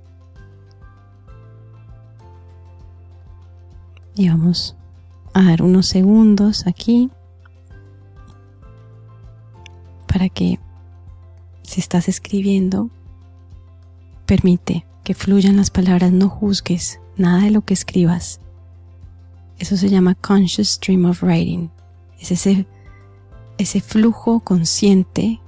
Y 4.15 4.29
vamos 4.29 4.77
a 5.33 5.43
dar 5.43 5.61
unos 5.61 5.87
segundos 5.87 6.65
aquí 6.65 7.11
para 10.07 10.29
que 10.29 10.57
si 11.63 11.81
estás 11.81 12.07
escribiendo, 12.07 12.89
permite 14.25 14.85
que 15.03 15.15
fluyan 15.15 15.57
las 15.57 15.69
palabras, 15.69 16.13
no 16.13 16.29
juzgues 16.29 17.01
nada 17.17 17.43
de 17.43 17.51
lo 17.51 17.65
que 17.65 17.73
escribas. 17.73 18.39
Eso 19.57 19.75
se 19.75 19.89
llama 19.89 20.15
conscious 20.15 20.69
stream 20.75 21.03
of 21.03 21.23
writing. 21.23 21.69
Es 22.21 22.31
ese, 22.31 22.65
ese 23.57 23.81
flujo 23.81 24.39
consciente 24.39 25.41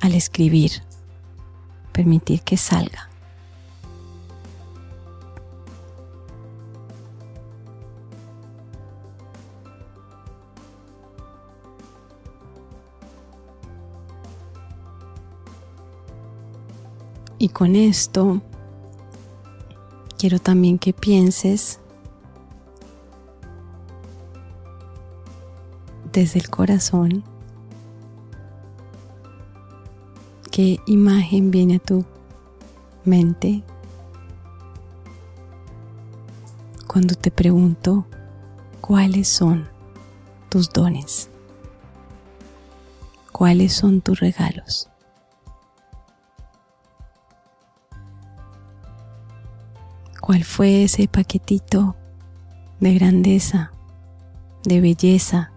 al 0.00 0.14
escribir 0.14 0.87
permitir 1.98 2.42
que 2.42 2.56
salga. 2.56 3.10
Y 17.36 17.48
con 17.48 17.74
esto 17.74 18.40
quiero 20.16 20.38
también 20.38 20.78
que 20.78 20.92
pienses 20.92 21.80
desde 26.12 26.38
el 26.38 26.48
corazón 26.48 27.24
¿Qué 30.58 30.80
imagen 30.86 31.52
viene 31.52 31.76
a 31.76 31.78
tu 31.78 32.04
mente 33.04 33.62
cuando 36.88 37.14
te 37.14 37.30
pregunto 37.30 38.08
cuáles 38.80 39.28
son 39.28 39.68
tus 40.48 40.72
dones? 40.72 41.30
¿Cuáles 43.30 43.72
son 43.72 44.00
tus 44.00 44.18
regalos? 44.18 44.88
¿Cuál 50.20 50.42
fue 50.42 50.82
ese 50.82 51.06
paquetito 51.06 51.94
de 52.80 52.94
grandeza, 52.94 53.70
de 54.64 54.80
belleza, 54.80 55.52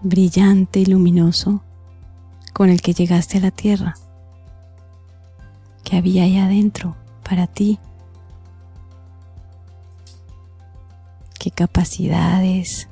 brillante 0.00 0.80
y 0.80 0.86
luminoso 0.86 1.65
con 2.56 2.70
el 2.70 2.80
que 2.80 2.94
llegaste 2.94 3.36
a 3.36 3.42
la 3.42 3.50
tierra, 3.50 3.96
que 5.84 5.98
había 5.98 6.22
ahí 6.22 6.38
adentro 6.38 6.96
para 7.22 7.46
ti. 7.46 7.78
Qué 11.38 11.50
capacidades, 11.50 12.88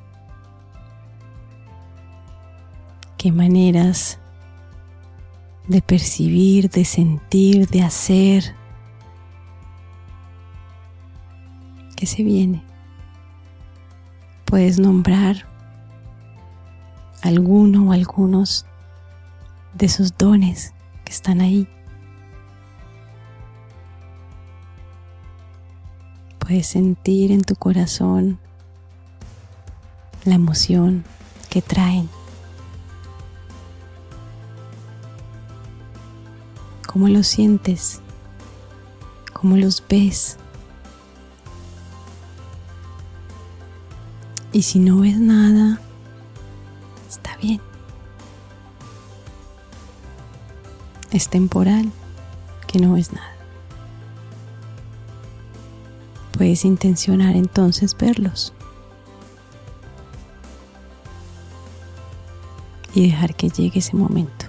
qué 3.17 3.31
maneras 3.31 4.19
de 5.67 5.81
percibir, 5.81 6.69
de 6.69 6.85
sentir, 6.85 7.67
de 7.67 7.81
hacer. 7.81 8.55
¿Qué 11.95 12.05
se 12.05 12.21
viene? 12.21 12.63
Puedes 14.45 14.77
nombrar 14.77 15.47
alguno 17.23 17.89
o 17.89 17.93
algunos 17.93 18.67
de 19.75 19.85
esos 19.85 20.17
dones 20.17 20.73
que 21.03 21.11
están 21.11 21.41
ahí. 21.41 21.67
Puedes 26.39 26.67
sentir 26.67 27.31
en 27.31 27.41
tu 27.41 27.55
corazón 27.55 28.39
la 30.23 30.35
emoción 30.35 31.03
que 31.49 31.61
traen. 31.61 32.09
¿Cómo 36.87 37.09
los 37.09 37.27
sientes? 37.27 37.99
¿Cómo 39.33 39.57
los 39.57 39.83
ves? 39.87 40.37
Y 44.53 44.61
si 44.61 44.79
no 44.79 44.99
ves 44.99 45.17
nada, 45.17 45.81
está 47.09 47.35
bien. 47.37 47.59
Es 51.15 51.29
temporal, 51.29 51.93
que 52.67 52.77
no 52.77 52.91
ves 52.91 53.13
nada. 53.13 53.31
Puedes 56.37 56.65
intencionar 56.65 57.37
entonces 57.37 57.95
verlos. 57.95 58.51
Y 62.93 63.07
dejar 63.07 63.33
que 63.33 63.47
llegue 63.47 63.79
ese 63.79 63.95
momento. 63.95 64.47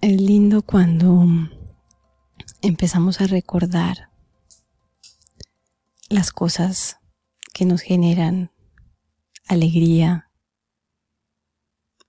Es 0.00 0.18
lindo 0.18 0.62
cuando 0.62 1.26
empezamos 2.62 3.20
a 3.20 3.26
recordar 3.26 4.10
las 6.08 6.30
cosas 6.30 6.98
que 7.52 7.64
nos 7.64 7.82
generan 7.82 8.52
alegría, 9.48 10.30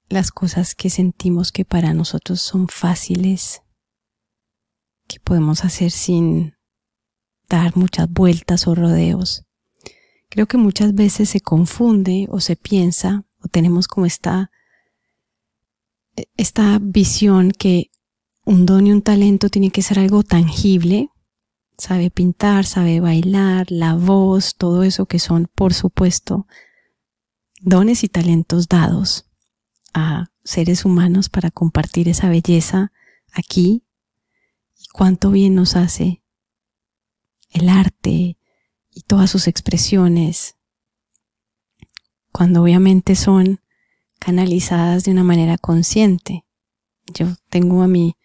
las 0.10 0.32
cosas 0.32 0.76
que 0.76 0.90
sentimos 0.90 1.52
que 1.52 1.66
para 1.66 1.94
nosotros 1.94 2.42
son 2.42 2.68
fáciles, 2.68 3.64
que 5.08 5.20
podemos 5.20 5.66
hacer 5.66 5.92
sin 5.92 6.56
dar 7.50 7.76
muchas 7.76 8.10
vueltas 8.10 8.68
o 8.68 8.76
rodeos. 8.76 9.46
Creo 10.30 10.48
que 10.48 10.58
muchas 10.58 10.94
veces 10.94 11.30
se 11.30 11.42
confunde 11.42 12.28
o 12.30 12.40
se 12.40 12.56
piensa 12.56 13.26
o 13.40 13.48
tenemos 13.48 13.88
como 13.88 14.06
esta 14.06 14.52
esta 16.38 16.78
visión 16.80 17.52
que 17.52 17.90
un 18.46 18.66
don 18.66 18.88
y 18.88 18.92
un 18.92 19.02
talento 19.02 19.50
tiene 19.50 19.72
que 19.72 19.82
ser 19.82 20.00
algo 20.00 20.24
tangible, 20.24 21.10
sabe 21.78 22.12
pintar, 22.12 22.66
sabe 22.66 23.00
bailar, 23.00 23.72
la 23.72 23.96
voz, 23.96 24.56
todo 24.56 24.84
eso 24.84 25.06
que 25.06 25.20
son, 25.20 25.50
por 25.54 25.74
supuesto, 25.74 26.48
dones 27.62 28.04
y 28.04 28.10
talentos 28.10 28.68
dados 28.68 29.30
a 29.94 30.28
seres 30.44 30.86
humanos 30.86 31.30
para 31.30 31.52
compartir 31.52 32.10
esa 32.10 32.30
belleza 32.30 32.92
aquí. 33.32 33.84
Y 34.78 34.88
cuánto 34.92 35.32
bien 35.32 35.56
nos 35.56 35.76
hace 35.76 36.22
el 37.52 37.70
arte 37.70 38.38
y 38.90 39.02
todas 39.08 39.30
sus 39.30 39.48
expresiones, 39.48 40.58
cuando 42.32 42.64
obviamente 42.64 43.16
son 43.16 43.62
canalizadas 44.20 45.04
de 45.04 45.12
una 45.12 45.24
manera 45.24 45.58
consciente. 45.58 46.46
Yo 47.14 47.28
tengo 47.50 47.82
a 47.82 47.88
mi 47.88 48.16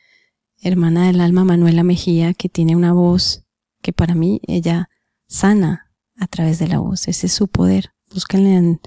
hermana 0.60 1.06
del 1.06 1.20
alma, 1.20 1.44
Manuela 1.44 1.82
Mejía, 1.82 2.34
que 2.34 2.48
tiene 2.48 2.76
una 2.76 2.92
voz 2.92 3.44
que 3.82 3.92
para 3.92 4.14
mí 4.14 4.40
ella 4.46 4.88
sana 5.26 5.92
a 6.16 6.26
través 6.26 6.58
de 6.58 6.68
la 6.68 6.78
voz. 6.78 7.08
Ese 7.08 7.26
es 7.26 7.32
su 7.32 7.48
poder. 7.48 7.92
Búsquenla 8.12 8.50
en, 8.50 8.80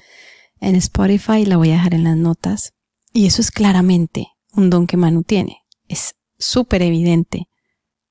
en 0.60 0.76
Spotify, 0.76 1.46
la 1.46 1.58
voy 1.58 1.70
a 1.70 1.74
dejar 1.74 1.94
en 1.94 2.04
las 2.04 2.18
notas. 2.18 2.74
Y 3.14 3.26
eso 3.26 3.42
es 3.42 3.52
claramente 3.52 4.28
un 4.54 4.70
don 4.70 4.88
que 4.88 4.98
Manu 4.98 5.24
tiene. 5.24 5.60
Es 5.88 6.16
súper 6.38 6.82
evidente. 6.82 7.48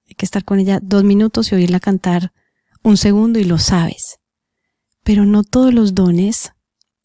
Hay 0.09 0.15
que 0.15 0.25
estar 0.25 0.45
con 0.45 0.59
ella 0.59 0.81
dos 0.83 1.05
minutos 1.05 1.53
y 1.53 1.55
oírla 1.55 1.81
cantar 1.81 2.33
un 2.83 2.97
segundo 2.97 3.39
y 3.39 3.45
lo 3.45 3.59
sabes. 3.59 4.19
Pero 5.05 5.25
no 5.25 5.45
todos 5.45 5.73
los 5.73 5.95
dones 5.95 6.53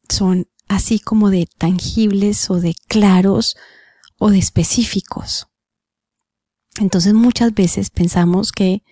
son 0.09 0.47
así 0.67 0.99
como 0.99 1.29
de 1.29 1.47
tangibles 1.57 2.49
o 2.49 2.59
de 2.59 2.75
claros 2.87 3.55
o 4.17 4.29
de 4.29 4.39
específicos. 4.39 5.47
Entonces 6.79 7.13
muchas 7.13 7.53
veces 7.53 7.89
pensamos 7.89 8.51
que 8.51 8.83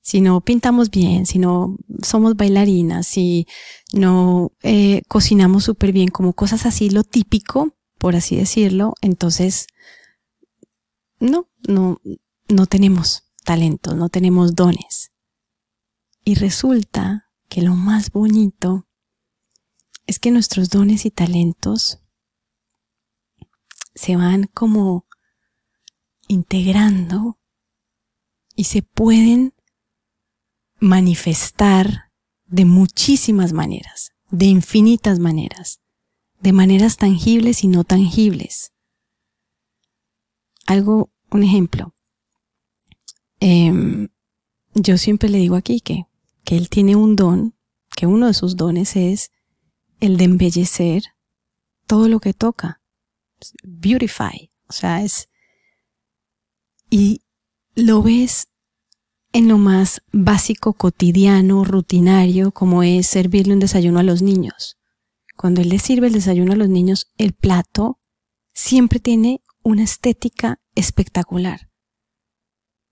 si 0.00 0.20
no 0.20 0.40
pintamos 0.40 0.90
bien, 0.90 1.26
si 1.26 1.38
no 1.38 1.76
somos 2.02 2.36
bailarinas, 2.36 3.06
si 3.06 3.46
no 3.92 4.52
eh, 4.62 5.02
cocinamos 5.08 5.64
súper 5.64 5.92
bien, 5.92 6.08
como 6.08 6.32
cosas 6.32 6.66
así, 6.66 6.90
lo 6.90 7.04
típico, 7.04 7.74
por 7.98 8.16
así 8.16 8.36
decirlo, 8.36 8.94
entonces 9.00 9.66
no, 11.20 11.48
no, 11.68 12.00
no 12.48 12.66
tenemos 12.66 13.24
talento, 13.44 13.94
no 13.94 14.08
tenemos 14.08 14.54
dones. 14.54 15.12
Y 16.24 16.34
resulta 16.34 17.28
que 17.48 17.62
lo 17.62 17.74
más 17.74 18.10
bonito 18.10 18.86
es 20.06 20.18
que 20.18 20.30
nuestros 20.30 20.68
dones 20.68 21.06
y 21.06 21.10
talentos 21.10 22.00
se 23.94 24.16
van 24.16 24.48
como 24.52 25.06
integrando 26.32 27.38
y 28.54 28.64
se 28.64 28.82
pueden 28.82 29.54
manifestar 30.80 32.10
de 32.46 32.64
muchísimas 32.64 33.52
maneras, 33.52 34.12
de 34.30 34.46
infinitas 34.46 35.18
maneras, 35.18 35.80
de 36.40 36.52
maneras 36.52 36.96
tangibles 36.96 37.64
y 37.64 37.68
no 37.68 37.84
tangibles. 37.84 38.72
Algo, 40.66 41.10
un 41.30 41.42
ejemplo. 41.42 41.94
Em, 43.40 44.08
yo 44.74 44.98
siempre 44.98 45.28
le 45.28 45.38
digo 45.38 45.56
aquí 45.56 45.80
que, 45.80 46.06
que 46.44 46.56
él 46.56 46.68
tiene 46.68 46.96
un 46.96 47.16
don, 47.16 47.54
que 47.96 48.06
uno 48.06 48.26
de 48.26 48.34
sus 48.34 48.56
dones 48.56 48.96
es 48.96 49.30
el 50.00 50.16
de 50.16 50.24
embellecer 50.24 51.04
todo 51.86 52.08
lo 52.08 52.20
que 52.20 52.34
toca. 52.34 52.80
Beautify. 53.62 54.52
O 54.68 54.72
sea, 54.72 55.02
es... 55.02 55.28
Y 56.92 57.22
lo 57.74 58.02
ves 58.02 58.48
en 59.32 59.48
lo 59.48 59.56
más 59.56 60.02
básico, 60.12 60.74
cotidiano, 60.74 61.64
rutinario, 61.64 62.52
como 62.52 62.82
es 62.82 63.06
servirle 63.06 63.54
un 63.54 63.60
desayuno 63.60 63.98
a 63.98 64.02
los 64.02 64.20
niños. 64.20 64.76
Cuando 65.34 65.62
él 65.62 65.70
le 65.70 65.78
sirve 65.78 66.08
el 66.08 66.12
desayuno 66.12 66.52
a 66.52 66.56
los 66.56 66.68
niños, 66.68 67.10
el 67.16 67.32
plato 67.32 67.98
siempre 68.52 69.00
tiene 69.00 69.40
una 69.62 69.84
estética 69.84 70.60
espectacular. 70.74 71.70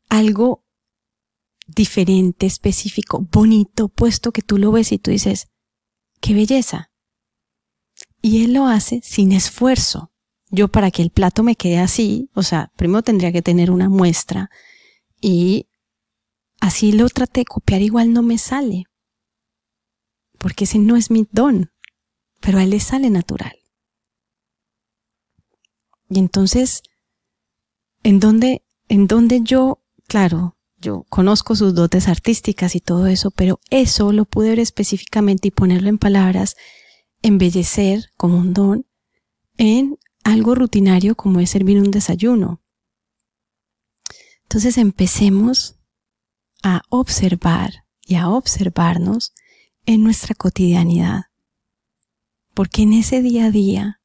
Algo 0.08 0.64
diferente, 1.66 2.46
específico, 2.46 3.28
bonito, 3.30 3.88
puesto 3.88 4.32
que 4.32 4.40
tú 4.40 4.56
lo 4.56 4.72
ves 4.72 4.92
y 4.92 4.98
tú 4.98 5.10
dices, 5.10 5.48
qué 6.22 6.32
belleza. 6.32 6.90
Y 8.22 8.44
él 8.44 8.54
lo 8.54 8.66
hace 8.66 9.02
sin 9.04 9.32
esfuerzo. 9.32 10.09
Yo 10.50 10.68
para 10.68 10.90
que 10.90 11.02
el 11.02 11.10
plato 11.10 11.42
me 11.42 11.56
quede 11.56 11.78
así, 11.78 12.30
o 12.34 12.42
sea, 12.42 12.72
primero 12.76 13.02
tendría 13.02 13.32
que 13.32 13.42
tener 13.42 13.70
una 13.70 13.88
muestra 13.88 14.50
y 15.20 15.68
así 16.60 16.92
lo 16.92 17.08
traté 17.08 17.42
de 17.42 17.44
copiar, 17.46 17.82
igual 17.82 18.12
no 18.12 18.22
me 18.22 18.36
sale. 18.36 18.84
Porque 20.38 20.64
ese 20.64 20.78
no 20.78 20.96
es 20.96 21.10
mi 21.10 21.26
don, 21.30 21.70
pero 22.40 22.58
a 22.58 22.64
él 22.64 22.70
le 22.70 22.80
sale 22.80 23.10
natural. 23.10 23.56
Y 26.08 26.18
entonces, 26.18 26.82
en 28.02 28.18
donde, 28.18 28.64
en 28.88 29.06
donde 29.06 29.42
yo, 29.42 29.80
claro, 30.08 30.56
yo 30.78 31.04
conozco 31.08 31.54
sus 31.54 31.74
dotes 31.74 32.08
artísticas 32.08 32.74
y 32.74 32.80
todo 32.80 33.06
eso, 33.06 33.30
pero 33.30 33.60
eso 33.70 34.12
lo 34.12 34.24
pude 34.24 34.48
ver 34.48 34.58
específicamente 34.58 35.48
y 35.48 35.50
ponerlo 35.52 35.88
en 35.88 35.98
palabras 35.98 36.56
embellecer 37.22 38.06
como 38.16 38.38
un 38.38 38.54
don 38.54 38.86
en 39.58 39.98
algo 40.24 40.54
rutinario 40.54 41.14
como 41.14 41.40
es 41.40 41.50
servir 41.50 41.78
un 41.78 41.90
desayuno. 41.90 42.62
Entonces 44.42 44.78
empecemos 44.78 45.76
a 46.62 46.82
observar 46.88 47.84
y 48.06 48.16
a 48.16 48.28
observarnos 48.28 49.32
en 49.86 50.02
nuestra 50.02 50.34
cotidianidad. 50.34 51.26
Porque 52.54 52.82
en 52.82 52.92
ese 52.92 53.22
día 53.22 53.46
a 53.46 53.50
día 53.50 54.00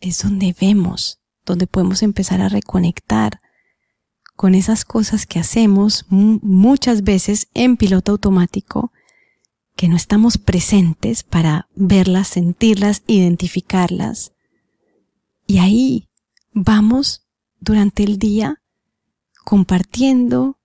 es 0.00 0.22
donde 0.22 0.54
vemos, 0.60 1.20
donde 1.44 1.66
podemos 1.66 2.02
empezar 2.02 2.40
a 2.40 2.48
reconectar 2.48 3.40
con 4.34 4.54
esas 4.54 4.84
cosas 4.84 5.26
que 5.26 5.38
hacemos 5.38 6.06
muchas 6.08 7.04
veces 7.04 7.48
en 7.54 7.76
piloto 7.76 8.12
automático, 8.12 8.92
que 9.76 9.86
no 9.86 9.96
estamos 9.96 10.38
presentes 10.38 11.22
para 11.22 11.68
verlas, 11.74 12.28
sentirlas, 12.28 13.02
identificarlas. 13.06 14.32
Y 15.50 15.58
ahí 15.58 16.08
vamos 16.52 17.26
durante 17.58 18.04
el 18.04 18.20
día 18.20 18.62
compartiendo, 19.44 20.60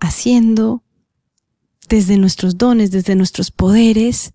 haciendo, 0.00 0.84
desde 1.88 2.16
nuestros 2.16 2.56
dones, 2.56 2.92
desde 2.92 3.16
nuestros 3.16 3.50
poderes, 3.50 4.34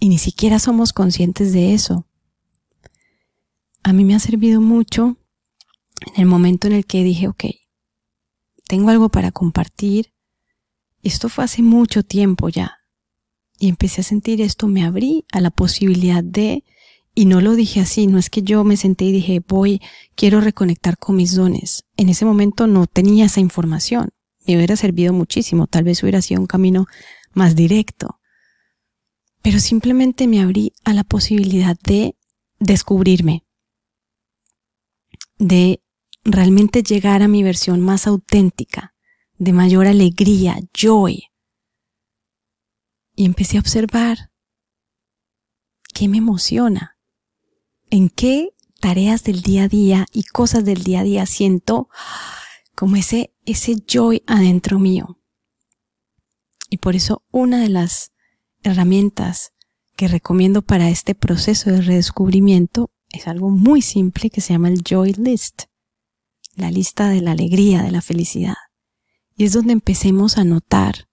y 0.00 0.08
ni 0.08 0.18
siquiera 0.18 0.58
somos 0.58 0.92
conscientes 0.92 1.52
de 1.52 1.72
eso. 1.72 2.08
A 3.84 3.92
mí 3.92 4.04
me 4.04 4.16
ha 4.16 4.18
servido 4.18 4.60
mucho 4.60 5.16
en 6.00 6.20
el 6.20 6.26
momento 6.26 6.66
en 6.66 6.72
el 6.72 6.84
que 6.84 7.04
dije, 7.04 7.28
ok, 7.28 7.44
tengo 8.66 8.90
algo 8.90 9.08
para 9.08 9.30
compartir. 9.30 10.12
Esto 11.04 11.28
fue 11.28 11.44
hace 11.44 11.62
mucho 11.62 12.02
tiempo 12.02 12.48
ya. 12.48 12.78
Y 13.56 13.68
empecé 13.68 14.00
a 14.00 14.04
sentir 14.04 14.40
esto, 14.40 14.66
me 14.66 14.84
abrí 14.84 15.26
a 15.30 15.40
la 15.40 15.52
posibilidad 15.52 16.24
de, 16.24 16.64
y 17.14 17.26
no 17.26 17.40
lo 17.40 17.54
dije 17.54 17.80
así, 17.80 18.06
no 18.06 18.18
es 18.18 18.30
que 18.30 18.42
yo 18.42 18.64
me 18.64 18.76
senté 18.76 19.04
y 19.04 19.12
dije, 19.12 19.42
voy, 19.46 19.82
quiero 20.14 20.40
reconectar 20.40 20.96
con 20.96 21.16
mis 21.16 21.34
dones. 21.34 21.84
En 21.96 22.08
ese 22.08 22.24
momento 22.24 22.66
no 22.66 22.86
tenía 22.86 23.26
esa 23.26 23.40
información. 23.40 24.10
Me 24.46 24.56
hubiera 24.56 24.76
servido 24.76 25.12
muchísimo, 25.12 25.66
tal 25.66 25.84
vez 25.84 26.02
hubiera 26.02 26.22
sido 26.22 26.40
un 26.40 26.46
camino 26.46 26.86
más 27.32 27.54
directo. 27.54 28.18
Pero 29.42 29.58
simplemente 29.58 30.26
me 30.26 30.40
abrí 30.40 30.72
a 30.84 30.94
la 30.94 31.04
posibilidad 31.04 31.76
de 31.84 32.16
descubrirme, 32.58 33.44
de 35.38 35.82
realmente 36.24 36.82
llegar 36.82 37.22
a 37.22 37.28
mi 37.28 37.42
versión 37.42 37.80
más 37.80 38.06
auténtica, 38.06 38.94
de 39.36 39.52
mayor 39.52 39.86
alegría, 39.86 40.58
joy. 40.72 41.24
Y 43.14 43.26
empecé 43.26 43.58
a 43.58 43.60
observar 43.60 44.30
qué 45.92 46.08
me 46.08 46.18
emociona, 46.18 46.96
en 47.92 48.08
qué 48.08 48.54
tareas 48.80 49.22
del 49.22 49.42
día 49.42 49.64
a 49.64 49.68
día 49.68 50.06
y 50.12 50.24
cosas 50.24 50.64
del 50.64 50.82
día 50.82 51.00
a 51.00 51.04
día 51.04 51.26
siento 51.26 51.90
como 52.74 52.96
ese, 52.96 53.34
ese 53.44 53.76
joy 53.86 54.22
adentro 54.26 54.78
mío. 54.78 55.18
Y 56.70 56.78
por 56.78 56.96
eso 56.96 57.22
una 57.30 57.60
de 57.60 57.68
las 57.68 58.12
herramientas 58.62 59.52
que 59.94 60.08
recomiendo 60.08 60.62
para 60.62 60.88
este 60.88 61.14
proceso 61.14 61.70
de 61.70 61.82
redescubrimiento 61.82 62.90
es 63.10 63.28
algo 63.28 63.50
muy 63.50 63.82
simple 63.82 64.30
que 64.30 64.40
se 64.40 64.54
llama 64.54 64.70
el 64.70 64.82
Joy 64.82 65.12
List 65.12 65.64
la 66.54 66.70
lista 66.70 67.08
de 67.08 67.20
la 67.20 67.32
alegría, 67.32 67.82
de 67.82 67.90
la 67.90 68.00
felicidad. 68.00 68.56
Y 69.36 69.44
es 69.44 69.52
donde 69.52 69.74
empecemos 69.74 70.38
a 70.38 70.44
notar 70.44 71.08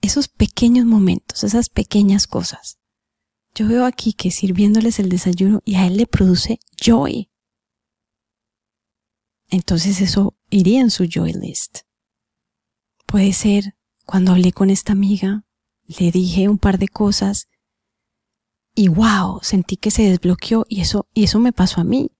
esos 0.00 0.28
pequeños 0.28 0.84
momentos, 0.84 1.44
esas 1.44 1.68
pequeñas 1.68 2.26
cosas. 2.26 2.77
Yo 3.54 3.66
veo 3.66 3.84
aquí 3.84 4.12
que 4.12 4.30
sirviéndoles 4.30 4.98
el 4.98 5.08
desayuno 5.08 5.62
y 5.64 5.76
a 5.76 5.86
él 5.86 5.96
le 5.96 6.06
produce 6.06 6.60
joy. 6.80 7.30
Entonces 9.48 10.00
eso 10.00 10.36
iría 10.50 10.80
en 10.80 10.90
su 10.90 11.06
joy 11.06 11.32
list. 11.32 11.80
Puede 13.06 13.32
ser 13.32 13.76
cuando 14.04 14.32
hablé 14.32 14.52
con 14.52 14.70
esta 14.70 14.92
amiga, 14.92 15.44
le 15.86 16.10
dije 16.10 16.48
un 16.48 16.58
par 16.58 16.78
de 16.78 16.88
cosas 16.88 17.48
y 18.74 18.88
wow, 18.88 19.40
sentí 19.42 19.76
que 19.76 19.90
se 19.90 20.02
desbloqueó 20.02 20.64
y 20.68 20.82
eso, 20.82 21.08
y 21.14 21.24
eso 21.24 21.38
me 21.38 21.52
pasó 21.52 21.80
a 21.80 21.84
mí 21.84 22.12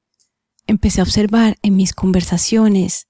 empecé 0.68 1.00
a 1.00 1.04
observar 1.04 1.58
en 1.62 1.74
mis 1.74 1.92
conversaciones 1.92 3.08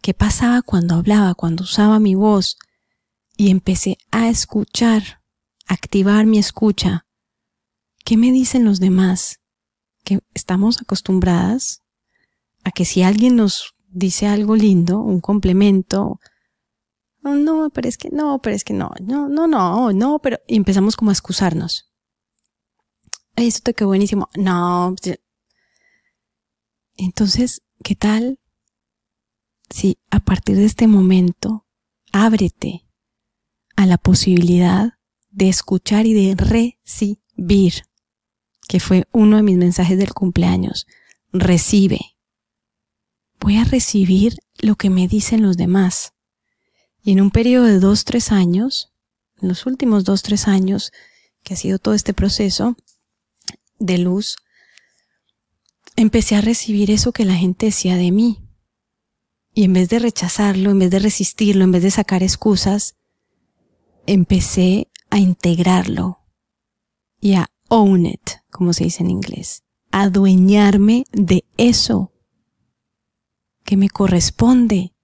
qué 0.00 0.14
pasaba 0.14 0.62
cuando 0.62 0.94
hablaba, 0.94 1.34
cuando 1.34 1.64
usaba 1.64 1.98
mi 1.98 2.14
voz, 2.14 2.56
y 3.36 3.50
empecé 3.50 3.98
a 4.12 4.28
escuchar, 4.28 5.20
activar 5.66 6.24
mi 6.24 6.38
escucha. 6.38 7.03
¿Qué 8.04 8.16
me 8.16 8.30
dicen 8.30 8.64
los 8.64 8.80
demás? 8.80 9.40
Que 10.04 10.20
estamos 10.34 10.80
acostumbradas 10.80 11.80
a 12.62 12.70
que 12.70 12.84
si 12.84 13.02
alguien 13.02 13.36
nos 13.36 13.74
dice 13.88 14.26
algo 14.26 14.56
lindo, 14.56 15.00
un 15.00 15.20
complemento, 15.20 16.20
oh, 17.22 17.34
no, 17.34 17.70
pero 17.70 17.88
es 17.88 17.96
que 17.96 18.10
no, 18.10 18.40
pero 18.42 18.54
es 18.54 18.64
que 18.64 18.74
no, 18.74 18.90
no, 19.00 19.28
no, 19.28 19.46
no, 19.46 19.92
no, 19.92 20.18
pero 20.18 20.38
y 20.46 20.56
empezamos 20.56 20.96
como 20.96 21.10
a 21.10 21.14
excusarnos. 21.14 21.90
Esto 23.36 23.62
te 23.64 23.74
quedó 23.74 23.88
buenísimo. 23.88 24.28
No, 24.36 24.94
entonces, 26.96 27.62
¿qué 27.82 27.96
tal 27.96 28.38
si 29.70 29.98
a 30.10 30.20
partir 30.20 30.56
de 30.56 30.66
este 30.66 30.86
momento 30.86 31.66
ábrete 32.12 32.86
a 33.76 33.86
la 33.86 33.98
posibilidad 33.98 34.94
de 35.30 35.48
escuchar 35.48 36.06
y 36.06 36.14
de 36.14 36.36
recibir, 36.36 37.84
que 38.68 38.80
fue 38.80 39.04
uno 39.12 39.36
de 39.36 39.42
mis 39.42 39.56
mensajes 39.56 39.98
del 39.98 40.14
cumpleaños? 40.14 40.86
Recibe. 41.32 42.16
Voy 43.40 43.58
a 43.58 43.64
recibir 43.64 44.38
lo 44.58 44.76
que 44.76 44.90
me 44.90 45.08
dicen 45.08 45.42
los 45.42 45.56
demás. 45.56 46.14
Y 47.02 47.12
en 47.12 47.20
un 47.20 47.30
periodo 47.30 47.64
de 47.64 47.78
dos, 47.78 48.04
tres 48.04 48.32
años, 48.32 48.92
en 49.40 49.48
los 49.48 49.66
últimos 49.66 50.04
dos, 50.04 50.22
tres 50.22 50.48
años, 50.48 50.92
que 51.42 51.54
ha 51.54 51.56
sido 51.56 51.78
todo 51.78 51.94
este 51.94 52.14
proceso 52.14 52.76
de 53.78 53.98
luz, 53.98 54.36
empecé 55.96 56.36
a 56.36 56.40
recibir 56.40 56.90
eso 56.90 57.12
que 57.12 57.24
la 57.24 57.34
gente 57.34 57.66
decía 57.66 57.96
de 57.96 58.10
mí. 58.10 58.40
Y 59.52 59.64
en 59.64 59.74
vez 59.74 59.88
de 59.88 59.98
rechazarlo, 59.98 60.70
en 60.70 60.78
vez 60.78 60.90
de 60.90 60.98
resistirlo, 60.98 61.64
en 61.64 61.72
vez 61.72 61.82
de 61.82 61.90
sacar 61.90 62.22
excusas, 62.22 62.96
empecé 64.06 64.88
a 65.10 65.18
integrarlo 65.18 66.20
y 67.20 67.34
a 67.34 67.46
own 67.68 68.06
it, 68.06 68.30
como 68.54 68.72
se 68.72 68.84
dice 68.84 69.02
en 69.02 69.10
inglés, 69.10 69.64
adueñarme 69.90 71.06
de 71.10 71.44
eso 71.56 72.12
que 73.64 73.76
me 73.76 73.90
corresponde, 73.90 74.94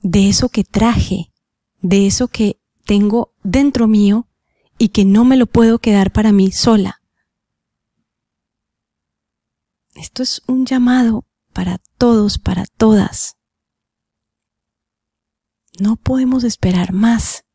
de 0.00 0.30
eso 0.30 0.48
que 0.48 0.64
traje, 0.64 1.34
de 1.82 2.06
eso 2.06 2.28
que 2.28 2.58
tengo 2.86 3.34
dentro 3.42 3.88
mío 3.88 4.26
y 4.78 4.88
que 4.88 5.04
no 5.04 5.26
me 5.26 5.36
lo 5.36 5.46
puedo 5.46 5.80
quedar 5.80 6.12
para 6.12 6.32
mí 6.32 6.50
sola. 6.50 7.02
Esto 9.94 10.22
es 10.22 10.40
un 10.46 10.64
llamado 10.64 11.26
para 11.52 11.76
todos, 11.98 12.38
para 12.38 12.64
todas. 12.64 13.36
No 15.78 15.96
podemos 15.96 16.42
esperar 16.42 16.94
más. 16.94 17.45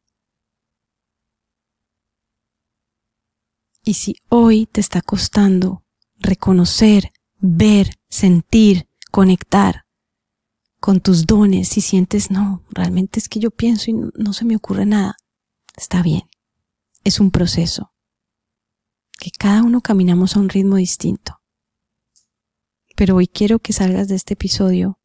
Y 3.91 3.93
si 3.93 4.15
hoy 4.29 4.67
te 4.67 4.79
está 4.79 5.01
costando 5.01 5.83
reconocer, 6.17 7.11
ver, 7.39 7.99
sentir, 8.07 8.87
conectar 9.11 9.85
con 10.79 11.01
tus 11.01 11.27
dones, 11.27 11.67
si 11.67 11.81
sientes, 11.81 12.31
no, 12.31 12.63
realmente 12.69 13.19
es 13.19 13.27
que 13.27 13.41
yo 13.41 13.51
pienso 13.51 13.91
y 13.91 13.95
no 14.15 14.31
se 14.31 14.45
me 14.45 14.55
ocurre 14.55 14.85
nada, 14.85 15.17
está 15.75 16.01
bien. 16.01 16.21
Es 17.03 17.19
un 17.19 17.31
proceso. 17.31 17.91
Que 19.19 19.29
cada 19.29 19.61
uno 19.61 19.81
caminamos 19.81 20.37
a 20.37 20.39
un 20.39 20.47
ritmo 20.47 20.77
distinto. 20.77 21.41
Pero 22.95 23.17
hoy 23.17 23.27
quiero 23.27 23.59
que 23.59 23.73
salgas 23.73 24.07
de 24.07 24.15
este 24.15 24.35
episodio 24.35 25.01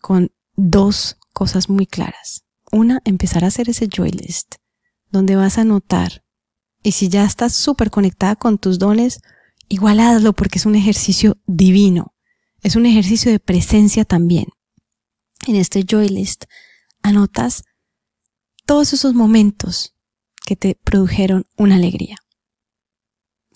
con 0.00 0.32
dos 0.56 1.18
cosas 1.32 1.68
muy 1.68 1.86
claras. 1.86 2.42
Una, 2.72 3.00
empezar 3.04 3.44
a 3.44 3.46
hacer 3.46 3.68
ese 3.68 3.86
joy 3.86 4.10
list, 4.10 4.56
donde 5.08 5.36
vas 5.36 5.56
a 5.56 5.62
notar, 5.62 6.24
y 6.82 6.92
si 6.92 7.08
ya 7.08 7.24
estás 7.24 7.54
súper 7.54 7.90
conectada 7.90 8.36
con 8.36 8.58
tus 8.58 8.78
dones, 8.78 9.20
igual 9.68 10.00
hazlo 10.00 10.32
porque 10.32 10.58
es 10.58 10.66
un 10.66 10.74
ejercicio 10.74 11.38
divino. 11.46 12.14
Es 12.62 12.76
un 12.76 12.86
ejercicio 12.86 13.30
de 13.30 13.40
presencia 13.40 14.04
también. 14.04 14.46
En 15.46 15.56
este 15.56 15.84
joy 15.84 16.08
list 16.08 16.44
anotas 17.02 17.64
todos 18.66 18.92
esos 18.92 19.14
momentos 19.14 19.96
que 20.46 20.56
te 20.56 20.74
produjeron 20.74 21.44
una 21.56 21.76
alegría, 21.76 22.16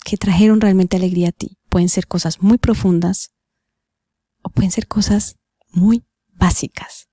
que 0.03 0.17
trajeron 0.17 0.61
realmente 0.61 0.97
alegría 0.97 1.29
a 1.29 1.31
ti 1.31 1.57
pueden 1.69 1.89
ser 1.89 2.07
cosas 2.07 2.41
muy 2.41 2.57
profundas 2.57 3.33
o 4.41 4.49
pueden 4.49 4.71
ser 4.71 4.87
cosas 4.87 5.37
muy 5.71 6.05
básicas. 6.29 7.09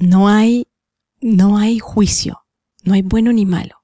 No 0.00 0.28
hay, 0.28 0.68
no 1.20 1.58
hay 1.58 1.78
juicio, 1.78 2.39
no 2.84 2.94
hay 2.94 3.02
bueno 3.02 3.32
ni 3.32 3.46
malo. 3.46 3.76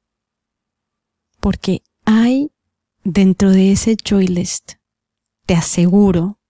Porque 1.40 1.82
hay 2.04 2.50
dentro 3.04 3.50
de 3.50 3.72
ese 3.72 3.96
joy 3.96 4.26
list, 4.26 4.74
te 5.46 5.54
aseguro 5.54 6.40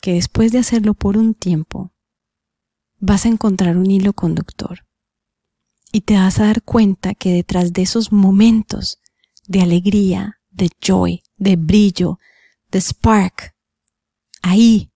que 0.00 0.14
después 0.14 0.52
de 0.52 0.58
hacerlo 0.58 0.94
por 0.94 1.16
un 1.16 1.34
tiempo, 1.34 1.92
vas 2.98 3.26
a 3.26 3.28
encontrar 3.28 3.76
un 3.76 3.90
hilo 3.90 4.12
conductor 4.12 4.86
y 5.92 6.02
te 6.02 6.14
vas 6.14 6.40
a 6.40 6.46
dar 6.46 6.62
cuenta 6.62 7.14
que 7.14 7.32
detrás 7.32 7.72
de 7.72 7.82
esos 7.82 8.12
momentos 8.12 8.98
de 9.46 9.62
alegría, 9.62 10.40
de 10.50 10.70
joy, 10.80 11.22
de 11.36 11.56
brillo, 11.56 12.18
de 12.70 12.80
spark, 12.80 13.54
ahí 14.42 14.92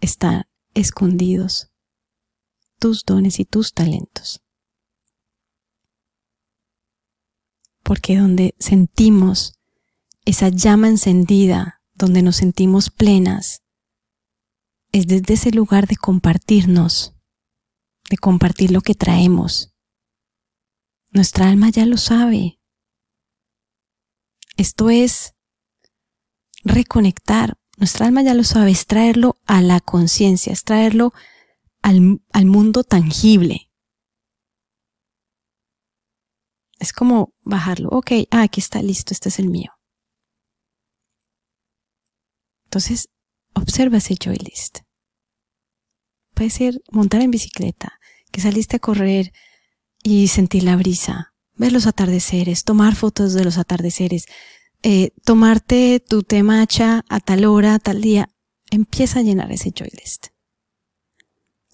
están 0.00 0.44
escondidos 0.74 1.70
tus 2.78 3.04
dones 3.04 3.38
y 3.38 3.44
tus 3.44 3.72
talentos. 3.72 4.41
Porque 7.82 8.16
donde 8.16 8.54
sentimos 8.58 9.58
esa 10.24 10.48
llama 10.48 10.88
encendida, 10.88 11.82
donde 11.94 12.22
nos 12.22 12.36
sentimos 12.36 12.90
plenas, 12.90 13.62
es 14.92 15.06
desde 15.06 15.34
ese 15.34 15.50
lugar 15.50 15.86
de 15.86 15.96
compartirnos, 15.96 17.14
de 18.10 18.18
compartir 18.18 18.70
lo 18.70 18.82
que 18.82 18.94
traemos. 18.94 19.72
Nuestra 21.10 21.48
alma 21.48 21.70
ya 21.70 21.86
lo 21.86 21.96
sabe. 21.96 22.60
Esto 24.56 24.90
es 24.90 25.34
reconectar. 26.62 27.56
Nuestra 27.78 28.06
alma 28.06 28.22
ya 28.22 28.34
lo 28.34 28.44
sabe, 28.44 28.70
es 28.70 28.86
traerlo 28.86 29.36
a 29.46 29.60
la 29.60 29.80
conciencia, 29.80 30.52
es 30.52 30.62
traerlo 30.62 31.12
al, 31.80 32.20
al 32.32 32.46
mundo 32.46 32.84
tangible. 32.84 33.71
Es 36.82 36.92
como 36.92 37.32
bajarlo. 37.44 37.90
Ok, 37.90 38.10
ah, 38.32 38.42
aquí 38.42 38.58
está 38.58 38.82
listo, 38.82 39.14
este 39.14 39.28
es 39.28 39.38
el 39.38 39.48
mío. 39.48 39.70
Entonces, 42.64 43.08
observa 43.54 43.98
ese 43.98 44.16
joy 44.16 44.34
list. 44.34 44.80
Puede 46.34 46.50
ser 46.50 46.82
montar 46.90 47.20
en 47.20 47.30
bicicleta, 47.30 48.00
que 48.32 48.40
saliste 48.40 48.78
a 48.78 48.80
correr 48.80 49.32
y 50.02 50.26
sentir 50.26 50.64
la 50.64 50.74
brisa, 50.74 51.34
ver 51.54 51.70
los 51.70 51.86
atardeceres, 51.86 52.64
tomar 52.64 52.96
fotos 52.96 53.32
de 53.32 53.44
los 53.44 53.58
atardeceres, 53.58 54.26
eh, 54.82 55.10
tomarte 55.24 56.00
tu 56.00 56.24
té 56.24 56.42
matcha 56.42 57.04
a 57.08 57.20
tal 57.20 57.44
hora, 57.44 57.74
a 57.74 57.78
tal 57.78 58.00
día. 58.00 58.28
Empieza 58.72 59.20
a 59.20 59.22
llenar 59.22 59.52
ese 59.52 59.70
joy 59.70 59.90
list. 59.92 60.30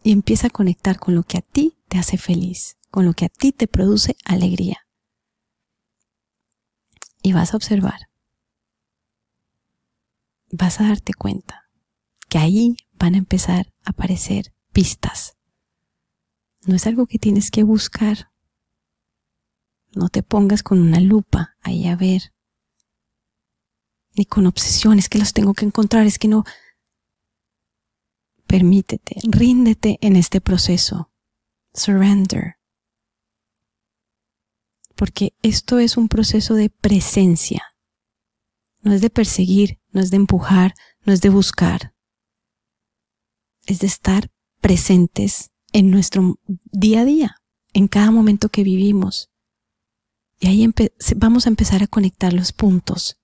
Y 0.03 0.12
empieza 0.12 0.49
a 0.49 0.51
conectar 0.51 0.99
con 0.99 1.14
lo 1.14 1.23
que 1.23 1.38
a 1.38 1.40
ti 1.40 1.79
te 1.88 1.97
hace 1.97 2.18
feliz, 2.18 2.77
con 2.90 3.07
lo 3.07 3.14
que 3.14 3.25
a 3.25 3.31
ti 3.31 3.53
te 3.53 3.68
produce 3.68 4.14
alegría. 4.27 4.85
Y 7.29 7.35
vas 7.35 7.53
a 7.53 7.59
observar 7.59 8.09
vas 10.51 10.81
a 10.81 10.88
darte 10.88 11.14
cuenta 11.14 11.69
que 12.29 12.38
ahí 12.38 12.77
van 12.95 13.14
a 13.14 13.19
empezar 13.19 13.73
a 13.85 13.91
aparecer 13.91 14.55
pistas. 14.73 15.37
No 16.67 16.75
es 16.75 16.87
algo 16.87 17.07
que 17.07 17.19
tienes 17.19 17.51
que 17.51 17.62
buscar. 17.62 18.31
No 19.95 20.09
te 20.09 20.23
pongas 20.23 20.62
con 20.62 20.81
una 20.81 21.01
lupa 21.01 21.57
ahí 21.62 21.87
a 21.87 21.97
ver. 21.97 22.35
Ni 24.17 24.27
con 24.27 24.47
obsesiones 24.47 25.09
que 25.09 25.19
los 25.19 25.33
tengo 25.33 25.55
que 25.55 25.64
encontrar, 25.64 26.07
es 26.07 26.19
que 26.19 26.29
no. 26.29 26.45
Permítete, 28.47 29.17
ríndete 29.23 29.99
en 30.01 30.17
este 30.17 30.41
proceso. 30.41 31.11
Surrender. 31.73 32.58
Porque 34.99 35.33
esto 35.43 35.79
es 35.79 35.97
un 35.97 36.09
proceso 36.09 36.55
de 36.55 36.71
presencia. 36.71 37.63
No 38.81 38.93
es 38.93 39.01
de 39.01 39.11
perseguir, 39.11 39.79
no 39.93 40.01
es 40.01 40.11
de 40.11 40.17
empujar, 40.17 40.75
no 41.05 41.13
es 41.13 41.21
de 41.21 41.29
buscar. 41.29 41.95
Es 43.65 43.79
de 43.79 43.87
estar 43.87 44.33
presentes 44.61 45.53
en 45.73 45.93
nuestro 45.93 46.41
día 46.73 47.03
a 47.03 47.05
día, 47.05 47.37
en 47.75 47.87
cada 47.87 48.11
momento 48.11 48.49
que 48.49 48.65
vivimos. 48.65 49.31
Y 50.41 50.49
ahí 50.49 50.69
vamos 51.15 51.47
a 51.47 51.51
empezar 51.51 51.85
a 51.85 51.87
conectar 51.87 52.33
los 52.33 52.53
puntos. 52.53 53.21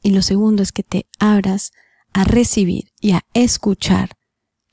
Y 0.00 0.12
lo 0.12 0.22
segundo 0.22 0.62
es 0.62 0.70
que 0.70 0.84
te 0.84 1.08
abras 1.18 1.72
a 2.12 2.22
recibir 2.22 2.92
y 3.00 3.14
a 3.14 3.26
escuchar 3.34 4.16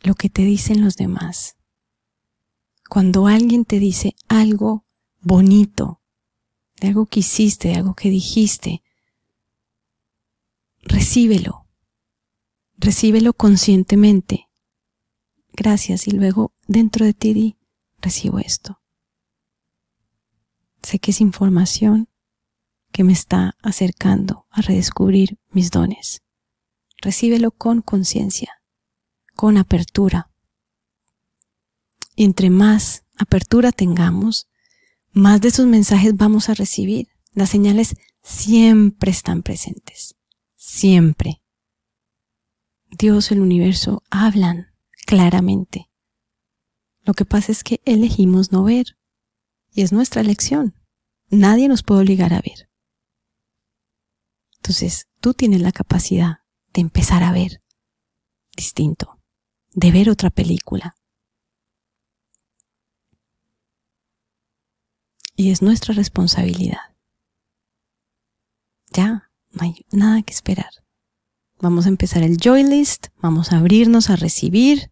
lo 0.02 0.14
que 0.14 0.30
te 0.30 0.44
dicen 0.44 0.84
los 0.84 0.98
demás. 0.98 1.56
Cuando 2.88 3.26
alguien 3.26 3.66
te 3.66 3.80
dice 3.80 4.14
algo 4.28 4.86
bonito, 5.22 6.02
de 6.80 6.90
algo 6.90 7.06
que 7.06 7.22
hiciste, 7.22 7.70
de 7.70 7.76
algo 7.76 7.94
que 7.94 8.10
dijiste, 8.10 8.84
recíbelo, 10.82 11.68
recíbelo 12.78 13.34
conscientemente. 13.34 14.50
Gracias 15.54 16.08
y 16.08 16.12
luego 16.12 16.54
dentro 16.68 17.06
de 17.06 17.14
ti 17.14 17.34
di, 17.34 17.58
recibo 18.02 18.40
esto. 18.40 18.82
Sé 20.82 21.00
que 21.00 21.12
es 21.12 21.22
información 21.22 22.10
que 22.92 23.04
me 23.04 23.14
está 23.14 23.56
acercando 23.62 24.48
a 24.50 24.62
redescubrir 24.62 25.38
mis 25.50 25.72
dones. 25.72 26.24
Recíbelo 27.02 27.52
con 27.52 27.82
conciencia, 27.82 28.62
con 29.36 29.58
apertura. 29.58 30.32
Y 32.16 32.26
entre 32.26 32.50
más 32.50 33.06
apertura 33.18 33.72
tengamos, 33.72 34.48
más 35.14 35.42
de 35.42 35.50
esos 35.50 35.68
mensajes 35.68 36.16
vamos 36.16 36.50
a 36.50 36.54
recibir. 36.54 37.08
Las 37.34 37.50
señales 37.50 37.96
siempre 38.22 39.12
están 39.12 39.42
presentes 39.42 40.16
siempre. 40.62 41.42
Dios, 42.92 43.32
el 43.32 43.42
universo, 43.42 44.04
hablan 44.12 44.68
claramente. 45.08 45.90
Lo 47.04 47.14
que 47.14 47.26
pasa 47.26 47.52
es 47.52 47.64
que 47.64 47.82
elegimos 47.84 48.52
no 48.52 48.64
ver. 48.64 48.98
Y 49.74 49.82
es 49.82 49.92
nuestra 49.92 50.22
elección. 50.22 50.76
Nadie 51.30 51.68
nos 51.68 51.82
puede 51.82 52.02
obligar 52.02 52.34
a 52.34 52.42
ver. 52.42 52.70
Entonces, 54.58 55.08
tú 55.20 55.34
tienes 55.34 55.62
la 55.62 55.72
capacidad 55.72 56.40
de 56.74 56.82
empezar 56.82 57.24
a 57.24 57.32
ver 57.32 57.64
distinto, 58.56 59.20
de 59.72 59.92
ver 59.92 60.10
otra 60.10 60.30
película. 60.30 60.96
Y 65.42 65.50
es 65.50 65.64
nuestra 65.64 65.96
responsabilidad. 65.96 66.94
Ya, 68.94 69.32
no 69.50 69.64
hay 69.64 69.88
nada 69.92 70.22
que 70.22 70.34
esperar. 70.34 70.70
Vamos 71.60 71.88
a 71.88 71.90
empezar 71.90 72.22
el 72.22 72.38
joy 72.38 72.64
list, 72.64 73.08
vamos 73.24 73.52
a 73.52 73.58
abrirnos 73.58 74.12
a 74.12 74.18
recibir. 74.18 74.92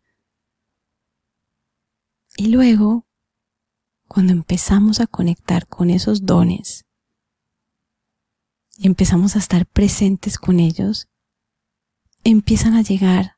Y 2.36 2.48
luego, 2.48 3.06
cuando 4.08 4.34
empezamos 4.34 5.02
a 5.02 5.06
conectar 5.06 5.68
con 5.68 5.92
esos 5.92 6.26
dones 6.26 6.88
y 8.76 8.88
empezamos 8.88 9.36
a 9.36 9.40
estar 9.40 9.68
presentes 9.68 10.40
con 10.40 10.60
ellos, 10.60 11.10
empiezan 12.24 12.74
a 12.74 12.82
llegar 12.82 13.38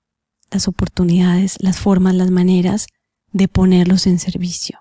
las 0.49 0.69
oportunidades, 0.69 1.57
las 1.59 1.77
formas, 1.77 2.15
las 2.15 2.31
maneras 2.31 2.87
de 3.33 3.49
ponerlos 3.49 4.07
en 4.07 4.17
servicio. 4.17 4.79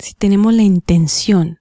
Si 0.00 0.14
tenemos 0.14 0.54
la 0.54 0.62
intención 0.62 1.58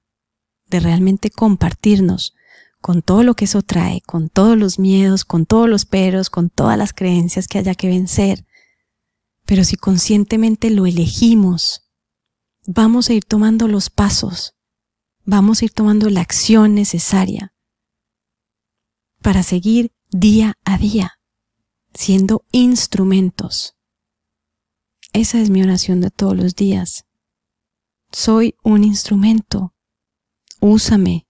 de 0.67 0.79
realmente 0.79 1.29
compartirnos 1.29 2.33
con 2.79 3.01
todo 3.01 3.23
lo 3.23 3.35
que 3.35 3.45
eso 3.45 3.61
trae, 3.61 4.01
con 4.01 4.29
todos 4.29 4.57
los 4.57 4.79
miedos, 4.79 5.25
con 5.25 5.45
todos 5.45 5.67
los 5.67 5.85
peros, 5.85 6.29
con 6.29 6.49
todas 6.49 6.77
las 6.77 6.93
creencias 6.93 7.47
que 7.47 7.57
haya 7.57 7.75
que 7.75 7.89
vencer. 7.89 8.45
Pero 9.45 9.65
si 9.65 9.75
conscientemente 9.75 10.69
lo 10.69 10.85
elegimos, 10.85 11.89
vamos 12.65 13.09
a 13.09 13.13
ir 13.13 13.25
tomando 13.25 13.67
los 13.67 13.89
pasos, 13.89 14.55
vamos 15.25 15.61
a 15.61 15.65
ir 15.65 15.71
tomando 15.71 16.09
la 16.09 16.21
acción 16.21 16.75
necesaria 16.75 17.53
para 19.21 19.43
seguir 19.43 19.91
día 20.11 20.53
a 20.63 20.77
día, 20.77 21.19
siendo 21.93 22.45
instrumentos. 22.53 23.75
Esa 25.11 25.41
es 25.41 25.49
mi 25.49 25.61
oración 25.61 25.99
de 25.99 26.11
todos 26.11 26.37
los 26.37 26.55
días. 26.55 27.08
Soy 28.11 28.55
un 28.63 28.83
instrumento. 28.83 29.73
Úsame, 30.59 31.29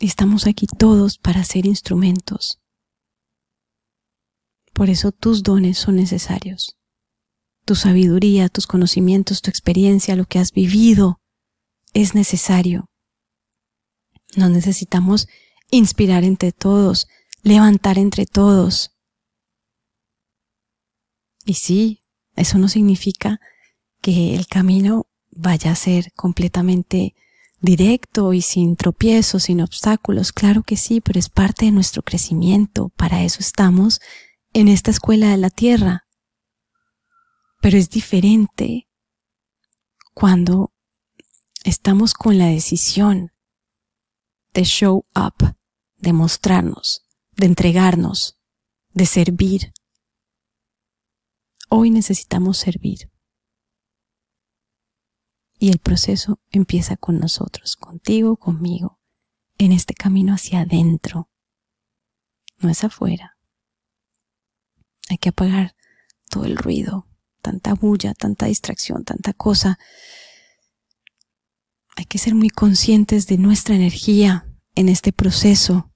Estamos 0.00 0.46
aquí 0.46 0.68
todos 0.68 1.18
para 1.18 1.42
ser 1.42 1.66
instrumentos. 1.66 2.60
Por 4.72 4.90
eso 4.90 5.10
tus 5.10 5.42
dones 5.42 5.76
son 5.76 5.96
necesarios. 5.96 6.76
Tu 7.64 7.74
sabiduría, 7.74 8.48
tus 8.48 8.68
conocimientos, 8.68 9.42
tu 9.42 9.50
experiencia, 9.50 10.14
lo 10.14 10.24
que 10.24 10.38
has 10.38 10.52
vivido 10.52 11.20
es 11.94 12.14
necesario. 12.14 12.88
Nos 14.36 14.50
necesitamos 14.50 15.26
inspirar 15.68 16.22
entre 16.22 16.52
todos, 16.52 17.08
levantar 17.42 17.98
entre 17.98 18.24
todos. 18.24 18.92
Y 21.44 21.54
sí, 21.54 21.97
eso 22.40 22.58
no 22.58 22.68
significa 22.68 23.40
que 24.00 24.34
el 24.34 24.46
camino 24.46 25.06
vaya 25.30 25.72
a 25.72 25.76
ser 25.76 26.12
completamente 26.14 27.14
directo 27.60 28.32
y 28.32 28.42
sin 28.42 28.76
tropiezos, 28.76 29.44
sin 29.44 29.60
obstáculos, 29.60 30.32
claro 30.32 30.62
que 30.62 30.76
sí, 30.76 31.00
pero 31.00 31.18
es 31.18 31.28
parte 31.28 31.66
de 31.66 31.72
nuestro 31.72 32.02
crecimiento. 32.02 32.90
Para 32.90 33.22
eso 33.22 33.40
estamos 33.40 34.00
en 34.52 34.68
esta 34.68 34.90
escuela 34.90 35.30
de 35.30 35.36
la 35.36 35.50
tierra. 35.50 36.04
Pero 37.60 37.76
es 37.76 37.90
diferente 37.90 38.88
cuando 40.14 40.72
estamos 41.64 42.14
con 42.14 42.38
la 42.38 42.46
decisión 42.46 43.32
de 44.54 44.64
show 44.64 45.04
up, 45.14 45.56
de 45.96 46.12
mostrarnos, 46.12 47.02
de 47.32 47.46
entregarnos, 47.46 48.38
de 48.92 49.06
servir. 49.06 49.72
Hoy 51.70 51.90
necesitamos 51.90 52.56
servir. 52.56 53.10
Y 55.58 55.70
el 55.70 55.78
proceso 55.78 56.40
empieza 56.50 56.96
con 56.96 57.18
nosotros, 57.18 57.76
contigo, 57.76 58.36
conmigo, 58.36 59.00
en 59.58 59.72
este 59.72 59.92
camino 59.92 60.32
hacia 60.32 60.60
adentro. 60.60 61.28
No 62.58 62.70
es 62.70 62.84
afuera. 62.84 63.36
Hay 65.10 65.18
que 65.18 65.28
apagar 65.28 65.74
todo 66.30 66.44
el 66.44 66.56
ruido, 66.56 67.06
tanta 67.42 67.74
bulla, 67.74 68.14
tanta 68.14 68.46
distracción, 68.46 69.04
tanta 69.04 69.32
cosa. 69.32 69.78
Hay 71.96 72.06
que 72.06 72.18
ser 72.18 72.34
muy 72.34 72.48
conscientes 72.48 73.26
de 73.26 73.36
nuestra 73.36 73.74
energía 73.74 74.46
en 74.74 74.88
este 74.88 75.12
proceso, 75.12 75.92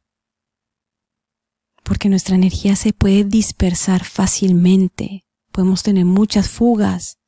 porque 1.83 2.09
nuestra 2.09 2.35
energía 2.35 2.77
se 2.77 2.93
puede 2.93 3.25
dispersar 3.25 4.05
fácilmente. 4.05 5.25
Podemos 5.53 5.83
tener 5.83 6.05
muchas 6.05 6.49
fugas, 6.49 7.19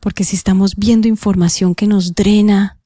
porque 0.00 0.24
si 0.24 0.36
estamos 0.36 0.76
viendo 0.76 1.08
información 1.08 1.74
que 1.74 1.86
nos 1.86 2.14
drena, 2.14 2.80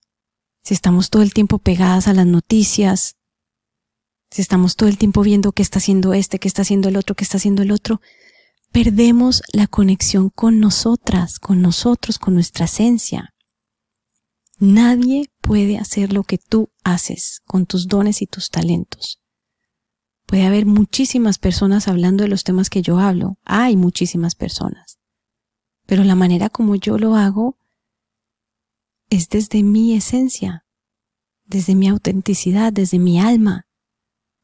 si 0.64 0.74
estamos 0.74 1.10
todo 1.10 1.22
el 1.22 1.34
tiempo 1.34 1.58
pegadas 1.58 2.08
a 2.08 2.14
las 2.14 2.26
noticias, 2.26 3.16
si 4.30 4.40
estamos 4.40 4.76
todo 4.76 4.88
el 4.88 4.96
tiempo 4.96 5.22
viendo 5.22 5.52
qué 5.52 5.62
está 5.62 5.78
haciendo 5.78 6.14
este, 6.14 6.38
qué 6.38 6.48
está 6.48 6.62
haciendo 6.62 6.88
el 6.88 6.96
otro, 6.96 7.14
qué 7.14 7.24
está 7.24 7.36
haciendo 7.36 7.62
el 7.62 7.70
otro, 7.70 8.00
perdemos 8.72 9.42
la 9.52 9.66
conexión 9.66 10.30
con 10.30 10.58
nosotras, 10.58 11.38
con 11.38 11.60
nosotros, 11.60 12.18
con 12.18 12.34
nuestra 12.34 12.64
esencia. 12.64 13.34
Nadie 14.58 15.30
puede 15.42 15.76
hacer 15.76 16.12
lo 16.12 16.22
que 16.22 16.38
tú 16.38 16.70
haces 16.82 17.42
con 17.44 17.66
tus 17.66 17.88
dones 17.88 18.22
y 18.22 18.26
tus 18.26 18.48
talentos. 18.48 19.21
Puede 20.32 20.46
haber 20.46 20.64
muchísimas 20.64 21.36
personas 21.36 21.88
hablando 21.88 22.24
de 22.24 22.30
los 22.30 22.42
temas 22.42 22.70
que 22.70 22.80
yo 22.80 22.98
hablo. 22.98 23.36
Hay 23.44 23.76
muchísimas 23.76 24.34
personas 24.34 24.98
pero 25.92 26.04
la 26.04 26.14
manera 26.14 26.48
como 26.48 26.74
yo 26.74 26.96
lo 26.96 27.16
hago 27.16 27.58
es 29.10 29.28
desde 29.28 29.62
mi 29.62 29.94
esencia, 29.94 30.64
desde 31.44 31.74
mi 31.74 31.86
autenticidad, 31.86 32.72
desde 32.72 32.98
mi 32.98 33.20
alma. 33.20 33.66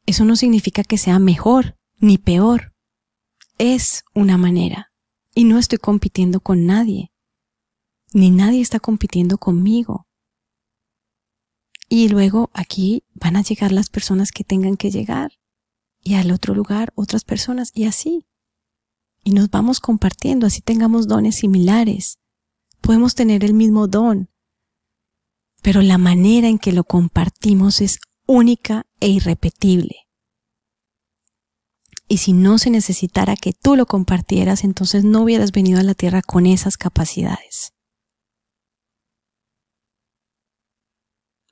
Eso 0.05 0.25
no 0.25 0.35
significa 0.35 0.83
que 0.83 0.99
sea 0.99 1.17
mejor 1.17 1.75
ni 1.97 2.19
peor. 2.19 2.75
Es 3.57 4.03
una 4.13 4.37
manera. 4.37 4.91
Y 5.33 5.45
no 5.45 5.57
estoy 5.57 5.79
compitiendo 5.79 6.39
con 6.39 6.67
nadie. 6.67 7.11
Ni 8.13 8.29
nadie 8.29 8.61
está 8.61 8.79
compitiendo 8.79 9.39
conmigo. 9.39 10.07
Y 11.87 12.09
luego 12.09 12.51
aquí 12.53 13.03
van 13.15 13.37
a 13.37 13.41
llegar 13.41 13.71
las 13.71 13.89
personas 13.89 14.31
que 14.31 14.43
tengan 14.43 14.77
que 14.77 14.91
llegar. 14.91 15.38
Y 16.09 16.15
al 16.15 16.31
otro 16.31 16.55
lugar 16.55 16.91
otras 16.95 17.23
personas. 17.23 17.69
Y 17.75 17.85
así 17.85 18.25
y 19.23 19.31
nos 19.31 19.51
vamos 19.51 19.79
compartiendo, 19.79 20.47
así 20.47 20.61
tengamos 20.61 21.07
dones 21.07 21.35
similares. 21.35 22.17
Podemos 22.81 23.13
tener 23.13 23.43
el 23.43 23.53
mismo 23.53 23.87
don, 23.87 24.31
pero 25.61 25.83
la 25.83 25.99
manera 25.99 26.47
en 26.47 26.57
que 26.57 26.71
lo 26.71 26.83
compartimos 26.83 27.79
es 27.81 27.99
única 28.25 28.87
e 28.99 29.09
irrepetible. 29.09 30.07
Y 32.07 32.17
si 32.17 32.33
no 32.33 32.57
se 32.57 32.71
necesitara 32.71 33.35
que 33.35 33.53
tú 33.53 33.75
lo 33.75 33.85
compartieras, 33.85 34.63
entonces 34.63 35.03
no 35.03 35.21
hubieras 35.21 35.51
venido 35.51 35.79
a 35.79 35.83
la 35.83 35.93
tierra 35.93 36.23
con 36.23 36.47
esas 36.47 36.75
capacidades. 36.75 37.73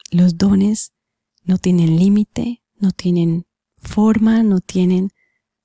Los 0.10 0.40
dones 0.40 0.94
no 1.44 1.60
tienen 1.60 1.98
límite, 1.98 2.64
no 2.80 2.92
tienen 2.92 3.47
forma, 3.88 4.44
no 4.44 4.60
tienen, 4.60 5.10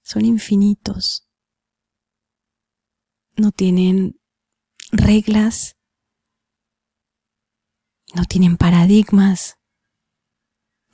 son 0.02 0.24
infinitos 0.24 1.28
no 3.36 3.50
tienen 3.50 4.20
reglas, 4.90 5.76
no 8.14 8.24
tienen 8.24 8.56
paradigmas, 8.56 9.58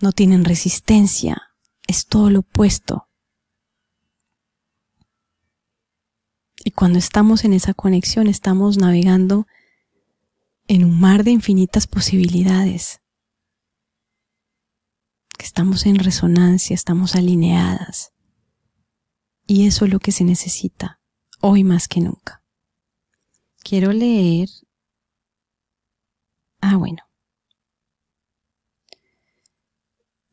no 0.01 0.13
tienen 0.13 0.45
resistencia, 0.45 1.55
es 1.87 2.07
todo 2.07 2.31
lo 2.31 2.41
opuesto. 2.41 3.09
Y 6.65 6.73
cuando 6.73 6.99
estamos 6.99 7.45
en 7.45 7.55
esa 7.55 7.75
conexión 7.75 8.27
estamos 8.29 8.79
navegando 8.79 9.47
en 10.67 10.85
un 10.85 11.01
mar 11.01 11.25
de 11.25 11.31
infinitas 11.31 11.87
posibilidades. 11.87 13.01
Que 15.39 15.47
estamos 15.47 15.87
en 15.87 15.97
resonancia, 15.97 16.75
estamos 16.75 17.15
alineadas. 17.15 18.13
Y 19.47 19.67
eso 19.67 19.87
es 19.87 19.93
lo 19.93 20.01
que 20.01 20.13
se 20.13 20.25
necesita 20.25 21.01
hoy 21.41 21.65
más 21.65 21.89
que 21.89 22.01
nunca. 22.01 22.45
Quiero 23.63 23.93
leer... 23.93 24.49
Ah, 26.61 26.77
bueno. 26.77 27.05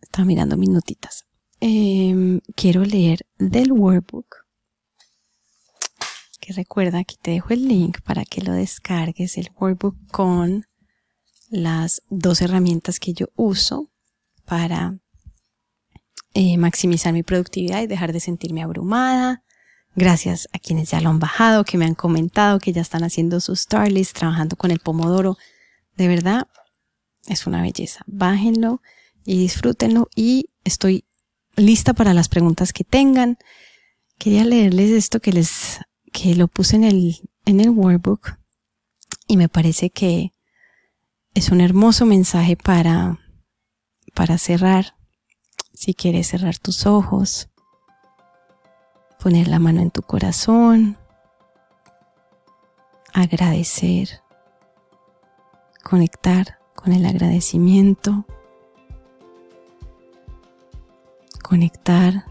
Estaba 0.01 0.25
mirando 0.25 0.57
mis 0.57 0.69
notitas. 0.69 1.25
Em, 1.59 2.41
quiero 2.55 2.83
leer 2.83 3.27
del 3.37 3.71
workbook. 3.71 4.45
Que 6.41 6.51
recuerda, 6.53 6.99
aquí 6.99 7.17
te 7.21 7.31
dejo 7.31 7.53
el 7.53 7.67
link 7.67 8.01
para 8.01 8.25
que 8.25 8.41
lo 8.41 8.53
descargues, 8.53 9.37
el 9.37 9.51
workbook 9.55 9.95
con 10.11 10.65
las 11.49 12.01
dos 12.09 12.41
herramientas 12.41 12.99
que 12.99 13.13
yo 13.13 13.27
uso 13.35 13.91
para 14.45 14.97
eh, 16.33 16.57
maximizar 16.57 17.13
mi 17.13 17.23
productividad 17.23 17.81
y 17.81 17.87
dejar 17.87 18.13
de 18.13 18.19
sentirme 18.19 18.63
abrumada, 18.63 19.43
Gracias 19.97 20.49
a 20.51 20.59
quienes 20.59 20.91
ya 20.91 20.99
lo 20.99 21.09
han 21.09 21.19
bajado, 21.19 21.63
que 21.63 21.77
me 21.77 21.85
han 21.85 21.95
comentado, 21.95 22.59
que 22.59 22.73
ya 22.73 22.81
están 22.81 23.05
haciendo 23.05 23.39
sus 23.39 23.61
star 23.61 23.89
trabajando 24.13 24.57
con 24.57 24.71
el 24.71 24.79
pomodoro. 24.79 25.37
De 25.95 26.09
verdad, 26.09 26.49
es 27.27 27.47
una 27.47 27.61
belleza. 27.61 28.01
Bájenlo 28.05 28.81
y 29.23 29.37
disfrútenlo 29.39 30.09
y 30.13 30.49
estoy 30.65 31.05
lista 31.55 31.93
para 31.93 32.13
las 32.13 32.27
preguntas 32.27 32.73
que 32.73 32.83
tengan. 32.83 33.37
Quería 34.17 34.43
leerles 34.43 34.91
esto 34.91 35.21
que 35.21 35.31
les, 35.31 35.79
que 36.11 36.35
lo 36.35 36.49
puse 36.49 36.75
en 36.75 36.83
el, 36.83 37.15
en 37.45 37.61
el 37.61 37.69
workbook 37.69 38.37
y 39.27 39.37
me 39.37 39.47
parece 39.47 39.91
que 39.91 40.33
es 41.33 41.49
un 41.49 41.61
hermoso 41.61 42.05
mensaje 42.05 42.57
para, 42.57 43.17
para 44.15 44.39
cerrar. 44.39 44.95
Si 45.73 45.93
quieres 45.93 46.27
cerrar 46.27 46.57
tus 46.57 46.87
ojos 46.87 47.49
poner 49.19 49.47
la 49.47 49.59
mano 49.59 49.81
en 49.81 49.89
tu 49.89 50.03
corazón, 50.03 50.97
agradecer, 53.11 54.21
conectar 55.83 56.59
con 56.75 56.93
el 56.93 57.05
agradecimiento, 57.05 58.25
conectar 61.41 62.25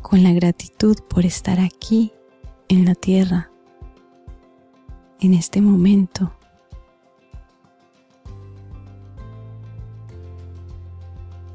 con 0.00 0.22
la 0.22 0.32
gratitud 0.32 0.96
por 1.08 1.26
estar 1.26 1.60
aquí 1.60 2.12
en 2.68 2.86
la 2.86 2.94
tierra, 2.94 3.50
en 5.20 5.34
este 5.34 5.60
momento. 5.60 6.32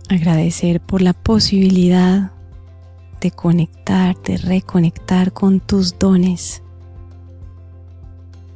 Agradecer 0.09 0.81
por 0.81 1.03
la 1.03 1.13
posibilidad 1.13 2.31
de 3.21 3.29
conectar, 3.29 4.19
de 4.23 4.37
reconectar 4.37 5.33
con 5.33 5.59
tus 5.59 5.99
dones, 5.99 6.63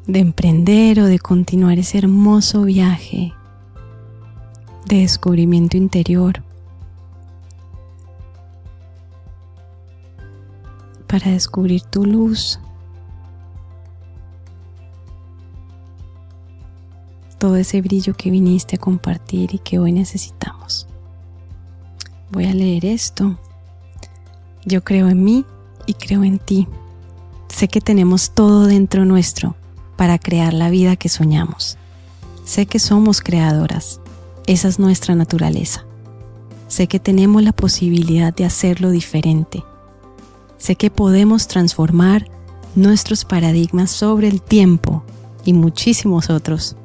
de 0.07 0.17
emprender 0.17 0.99
o 0.99 1.05
de 1.05 1.19
continuar 1.19 1.77
ese 1.77 1.99
hermoso 1.99 2.63
viaje 2.63 3.33
de 4.87 4.97
descubrimiento 4.97 5.77
interior 5.77 6.41
para 11.05 11.29
descubrir 11.29 11.83
tu 11.83 12.03
luz. 12.03 12.59
Todo 17.37 17.57
ese 17.57 17.79
brillo 17.81 18.15
que 18.15 18.31
viniste 18.31 18.77
a 18.77 18.79
compartir 18.79 19.53
y 19.53 19.59
que 19.59 19.77
hoy 19.77 19.91
necesitamos. 19.91 20.87
Voy 22.33 22.45
a 22.45 22.53
leer 22.53 22.83
esto 22.83 23.37
yo 24.65 24.83
creo 24.83 25.09
en 25.09 25.23
mí 25.23 25.45
y 25.85 25.93
creo 25.93 26.23
en 26.23 26.39
ti. 26.39 26.67
Sé 27.49 27.67
que 27.67 27.81
tenemos 27.81 28.31
todo 28.31 28.65
dentro 28.65 29.05
nuestro 29.05 29.55
para 29.97 30.17
crear 30.17 30.53
la 30.53 30.69
vida 30.69 30.95
que 30.95 31.09
soñamos. 31.09 31.77
Sé 32.45 32.65
que 32.65 32.79
somos 32.79 33.21
creadoras. 33.21 33.99
Esa 34.47 34.67
es 34.67 34.79
nuestra 34.79 35.15
naturaleza. 35.15 35.85
Sé 36.67 36.87
que 36.87 36.99
tenemos 36.99 37.43
la 37.43 37.51
posibilidad 37.51 38.33
de 38.33 38.45
hacerlo 38.45 38.89
diferente. 38.89 39.63
Sé 40.57 40.75
que 40.75 40.89
podemos 40.89 41.47
transformar 41.47 42.27
nuestros 42.75 43.25
paradigmas 43.25 43.91
sobre 43.91 44.27
el 44.27 44.41
tiempo 44.41 45.03
y 45.45 45.53
muchísimos 45.53 46.29
otros. 46.29 46.75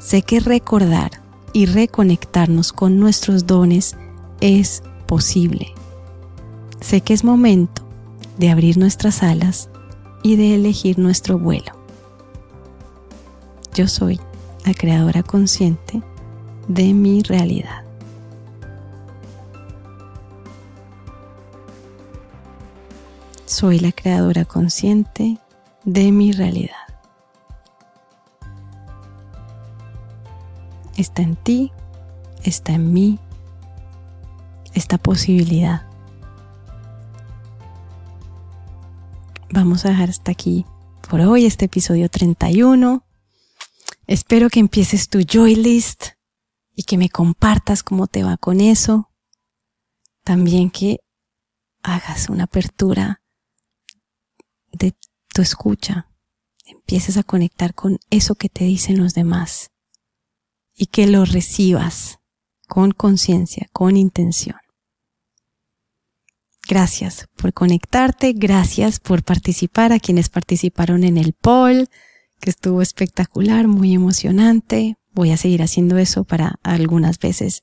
Sé 0.00 0.22
que 0.22 0.40
recordar 0.40 1.12
y 1.52 1.66
reconectarnos 1.66 2.72
con 2.72 2.98
nuestros 2.98 3.46
dones 3.46 3.96
es 4.44 4.82
posible. 5.06 5.72
Sé 6.80 7.00
que 7.00 7.14
es 7.14 7.24
momento 7.24 7.80
de 8.36 8.50
abrir 8.50 8.76
nuestras 8.76 9.22
alas 9.22 9.70
y 10.22 10.36
de 10.36 10.54
elegir 10.54 10.98
nuestro 10.98 11.38
vuelo. 11.38 11.72
Yo 13.72 13.88
soy 13.88 14.20
la 14.66 14.74
creadora 14.74 15.22
consciente 15.22 16.02
de 16.68 16.92
mi 16.92 17.22
realidad. 17.22 17.84
Soy 23.46 23.78
la 23.78 23.92
creadora 23.92 24.44
consciente 24.44 25.38
de 25.84 26.12
mi 26.12 26.32
realidad. 26.32 26.76
Está 30.98 31.22
en 31.22 31.34
ti, 31.36 31.72
está 32.42 32.74
en 32.74 32.92
mí, 32.92 33.18
esta 34.74 34.98
posibilidad. 34.98 35.88
Vamos 39.50 39.84
a 39.84 39.90
dejar 39.90 40.10
hasta 40.10 40.32
aquí 40.32 40.66
por 41.08 41.20
hoy 41.20 41.46
este 41.46 41.66
episodio 41.66 42.08
31. 42.08 43.04
Espero 44.06 44.50
que 44.50 44.60
empieces 44.60 45.08
tu 45.08 45.20
joy 45.20 45.54
list 45.54 46.08
y 46.74 46.82
que 46.82 46.98
me 46.98 47.08
compartas 47.08 47.82
cómo 47.82 48.06
te 48.06 48.24
va 48.24 48.36
con 48.36 48.60
eso. 48.60 49.10
También 50.24 50.70
que 50.70 51.00
hagas 51.82 52.28
una 52.28 52.44
apertura 52.44 53.22
de 54.72 54.94
tu 55.32 55.42
escucha, 55.42 56.08
empieces 56.64 57.16
a 57.16 57.22
conectar 57.22 57.74
con 57.74 57.98
eso 58.10 58.34
que 58.34 58.48
te 58.48 58.64
dicen 58.64 58.98
los 58.98 59.14
demás 59.14 59.70
y 60.74 60.86
que 60.86 61.06
lo 61.06 61.24
recibas 61.24 62.18
con 62.66 62.90
conciencia, 62.90 63.68
con 63.72 63.96
intención. 63.96 64.56
Gracias 66.66 67.28
por 67.36 67.52
conectarte, 67.52 68.32
gracias 68.32 68.98
por 68.98 69.22
participar 69.22 69.92
a 69.92 70.00
quienes 70.00 70.30
participaron 70.30 71.04
en 71.04 71.18
el 71.18 71.34
poll, 71.34 71.88
que 72.40 72.50
estuvo 72.50 72.80
espectacular, 72.80 73.68
muy 73.68 73.94
emocionante. 73.94 74.96
Voy 75.12 75.30
a 75.30 75.36
seguir 75.36 75.62
haciendo 75.62 75.98
eso 75.98 76.24
para 76.24 76.58
algunas 76.62 77.18
veces 77.18 77.62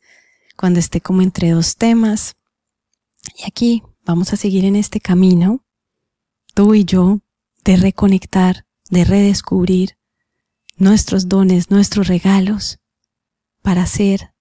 cuando 0.56 0.80
esté 0.80 1.02
como 1.02 1.24
entre 1.24 1.49
dos 1.49 1.78
temas. 1.78 2.36
Y 3.38 3.47
aquí 3.47 3.84
vamos 4.06 4.34
a 4.34 4.38
seguir 4.38 4.66
en 4.66 4.76
este 4.76 4.99
camino, 4.99 5.66
tú 6.54 6.76
y 6.76 6.86
yo, 6.86 7.22
de 7.64 7.78
reconectar, 7.78 8.66
de 8.89 9.04
redescubrir 9.04 9.97
nuestros 10.78 11.28
dones, 11.28 11.72
nuestros 11.72 12.08
regalos, 12.08 12.80
para 13.62 13.86
ser 13.86 14.34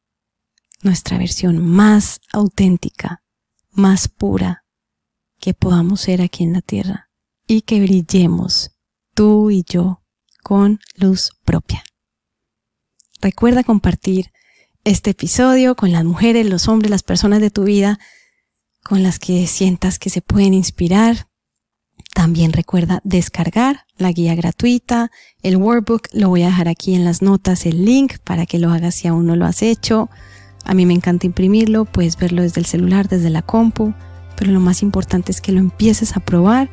nuestra 0.82 1.18
versión 1.18 1.58
más 1.58 2.20
auténtica, 2.32 3.22
más 3.72 4.08
pura 4.08 4.64
que 5.38 5.54
podamos 5.54 6.02
ser 6.02 6.22
aquí 6.22 6.44
en 6.44 6.52
la 6.52 6.60
tierra 6.60 7.10
y 7.46 7.62
que 7.62 7.80
brillemos 7.80 8.72
tú 9.14 9.50
y 9.50 9.64
yo 9.66 10.02
con 10.42 10.80
luz 10.96 11.30
propia. 11.44 11.82
Recuerda 13.20 13.64
compartir 13.64 14.30
este 14.84 15.10
episodio 15.10 15.74
con 15.74 15.92
las 15.92 16.04
mujeres, 16.04 16.46
los 16.46 16.68
hombres, 16.68 16.90
las 16.90 17.02
personas 17.02 17.40
de 17.40 17.50
tu 17.50 17.64
vida 17.64 17.98
con 18.82 19.02
las 19.02 19.18
que 19.18 19.46
sientas 19.46 19.98
que 19.98 20.10
se 20.10 20.22
pueden 20.22 20.54
inspirar. 20.54 21.28
También 22.14 22.52
recuerda 22.52 23.00
descargar 23.04 23.84
la 23.96 24.10
guía 24.10 24.34
gratuita, 24.34 25.10
el 25.42 25.56
workbook, 25.56 26.08
lo 26.12 26.28
voy 26.28 26.42
a 26.42 26.46
dejar 26.46 26.68
aquí 26.68 26.94
en 26.94 27.04
las 27.04 27.22
notas, 27.22 27.66
el 27.66 27.84
link 27.84 28.18
para 28.24 28.46
que 28.46 28.58
lo 28.58 28.70
hagas 28.70 28.94
si 28.94 29.08
aún 29.08 29.26
no 29.26 29.36
lo 29.36 29.44
has 29.44 29.62
hecho. 29.62 30.08
A 30.64 30.74
mí 30.74 30.86
me 30.86 30.94
encanta 30.94 31.26
imprimirlo, 31.26 31.84
puedes 31.84 32.16
verlo 32.16 32.42
desde 32.42 32.60
el 32.60 32.66
celular, 32.66 33.08
desde 33.08 33.30
la 33.30 33.42
compu, 33.42 33.94
pero 34.36 34.52
lo 34.52 34.60
más 34.60 34.82
importante 34.82 35.32
es 35.32 35.40
que 35.40 35.52
lo 35.52 35.58
empieces 35.58 36.16
a 36.16 36.20
probar 36.20 36.70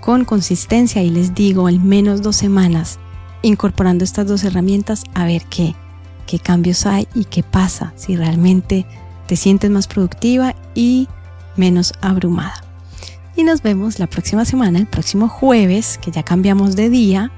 con 0.00 0.24
consistencia 0.24 1.02
y 1.02 1.10
les 1.10 1.34
digo, 1.34 1.66
al 1.66 1.80
menos 1.80 2.22
dos 2.22 2.36
semanas, 2.36 2.98
incorporando 3.42 4.04
estas 4.04 4.26
dos 4.26 4.44
herramientas 4.44 5.04
a 5.14 5.24
ver 5.24 5.44
qué, 5.44 5.74
qué 6.26 6.38
cambios 6.38 6.86
hay 6.86 7.06
y 7.14 7.24
qué 7.24 7.42
pasa, 7.42 7.92
si 7.96 8.16
realmente 8.16 8.86
te 9.26 9.36
sientes 9.36 9.70
más 9.70 9.86
productiva 9.86 10.54
y 10.74 11.08
menos 11.56 11.92
abrumada. 12.00 12.64
Y 13.36 13.44
nos 13.44 13.62
vemos 13.62 13.98
la 13.98 14.06
próxima 14.06 14.44
semana, 14.44 14.78
el 14.78 14.86
próximo 14.86 15.28
jueves, 15.28 15.98
que 15.98 16.10
ya 16.10 16.22
cambiamos 16.22 16.76
de 16.76 16.90
día, 16.90 17.30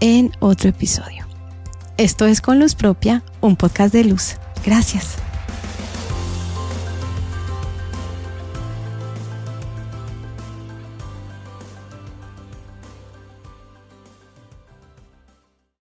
en 0.00 0.32
otro 0.40 0.70
episodio. 0.70 1.26
Esto 1.96 2.26
es 2.26 2.40
Con 2.40 2.58
Luz 2.58 2.74
Propia, 2.74 3.22
un 3.40 3.56
podcast 3.56 3.94
de 3.94 4.04
luz. 4.04 4.36
Gracias. 4.64 5.23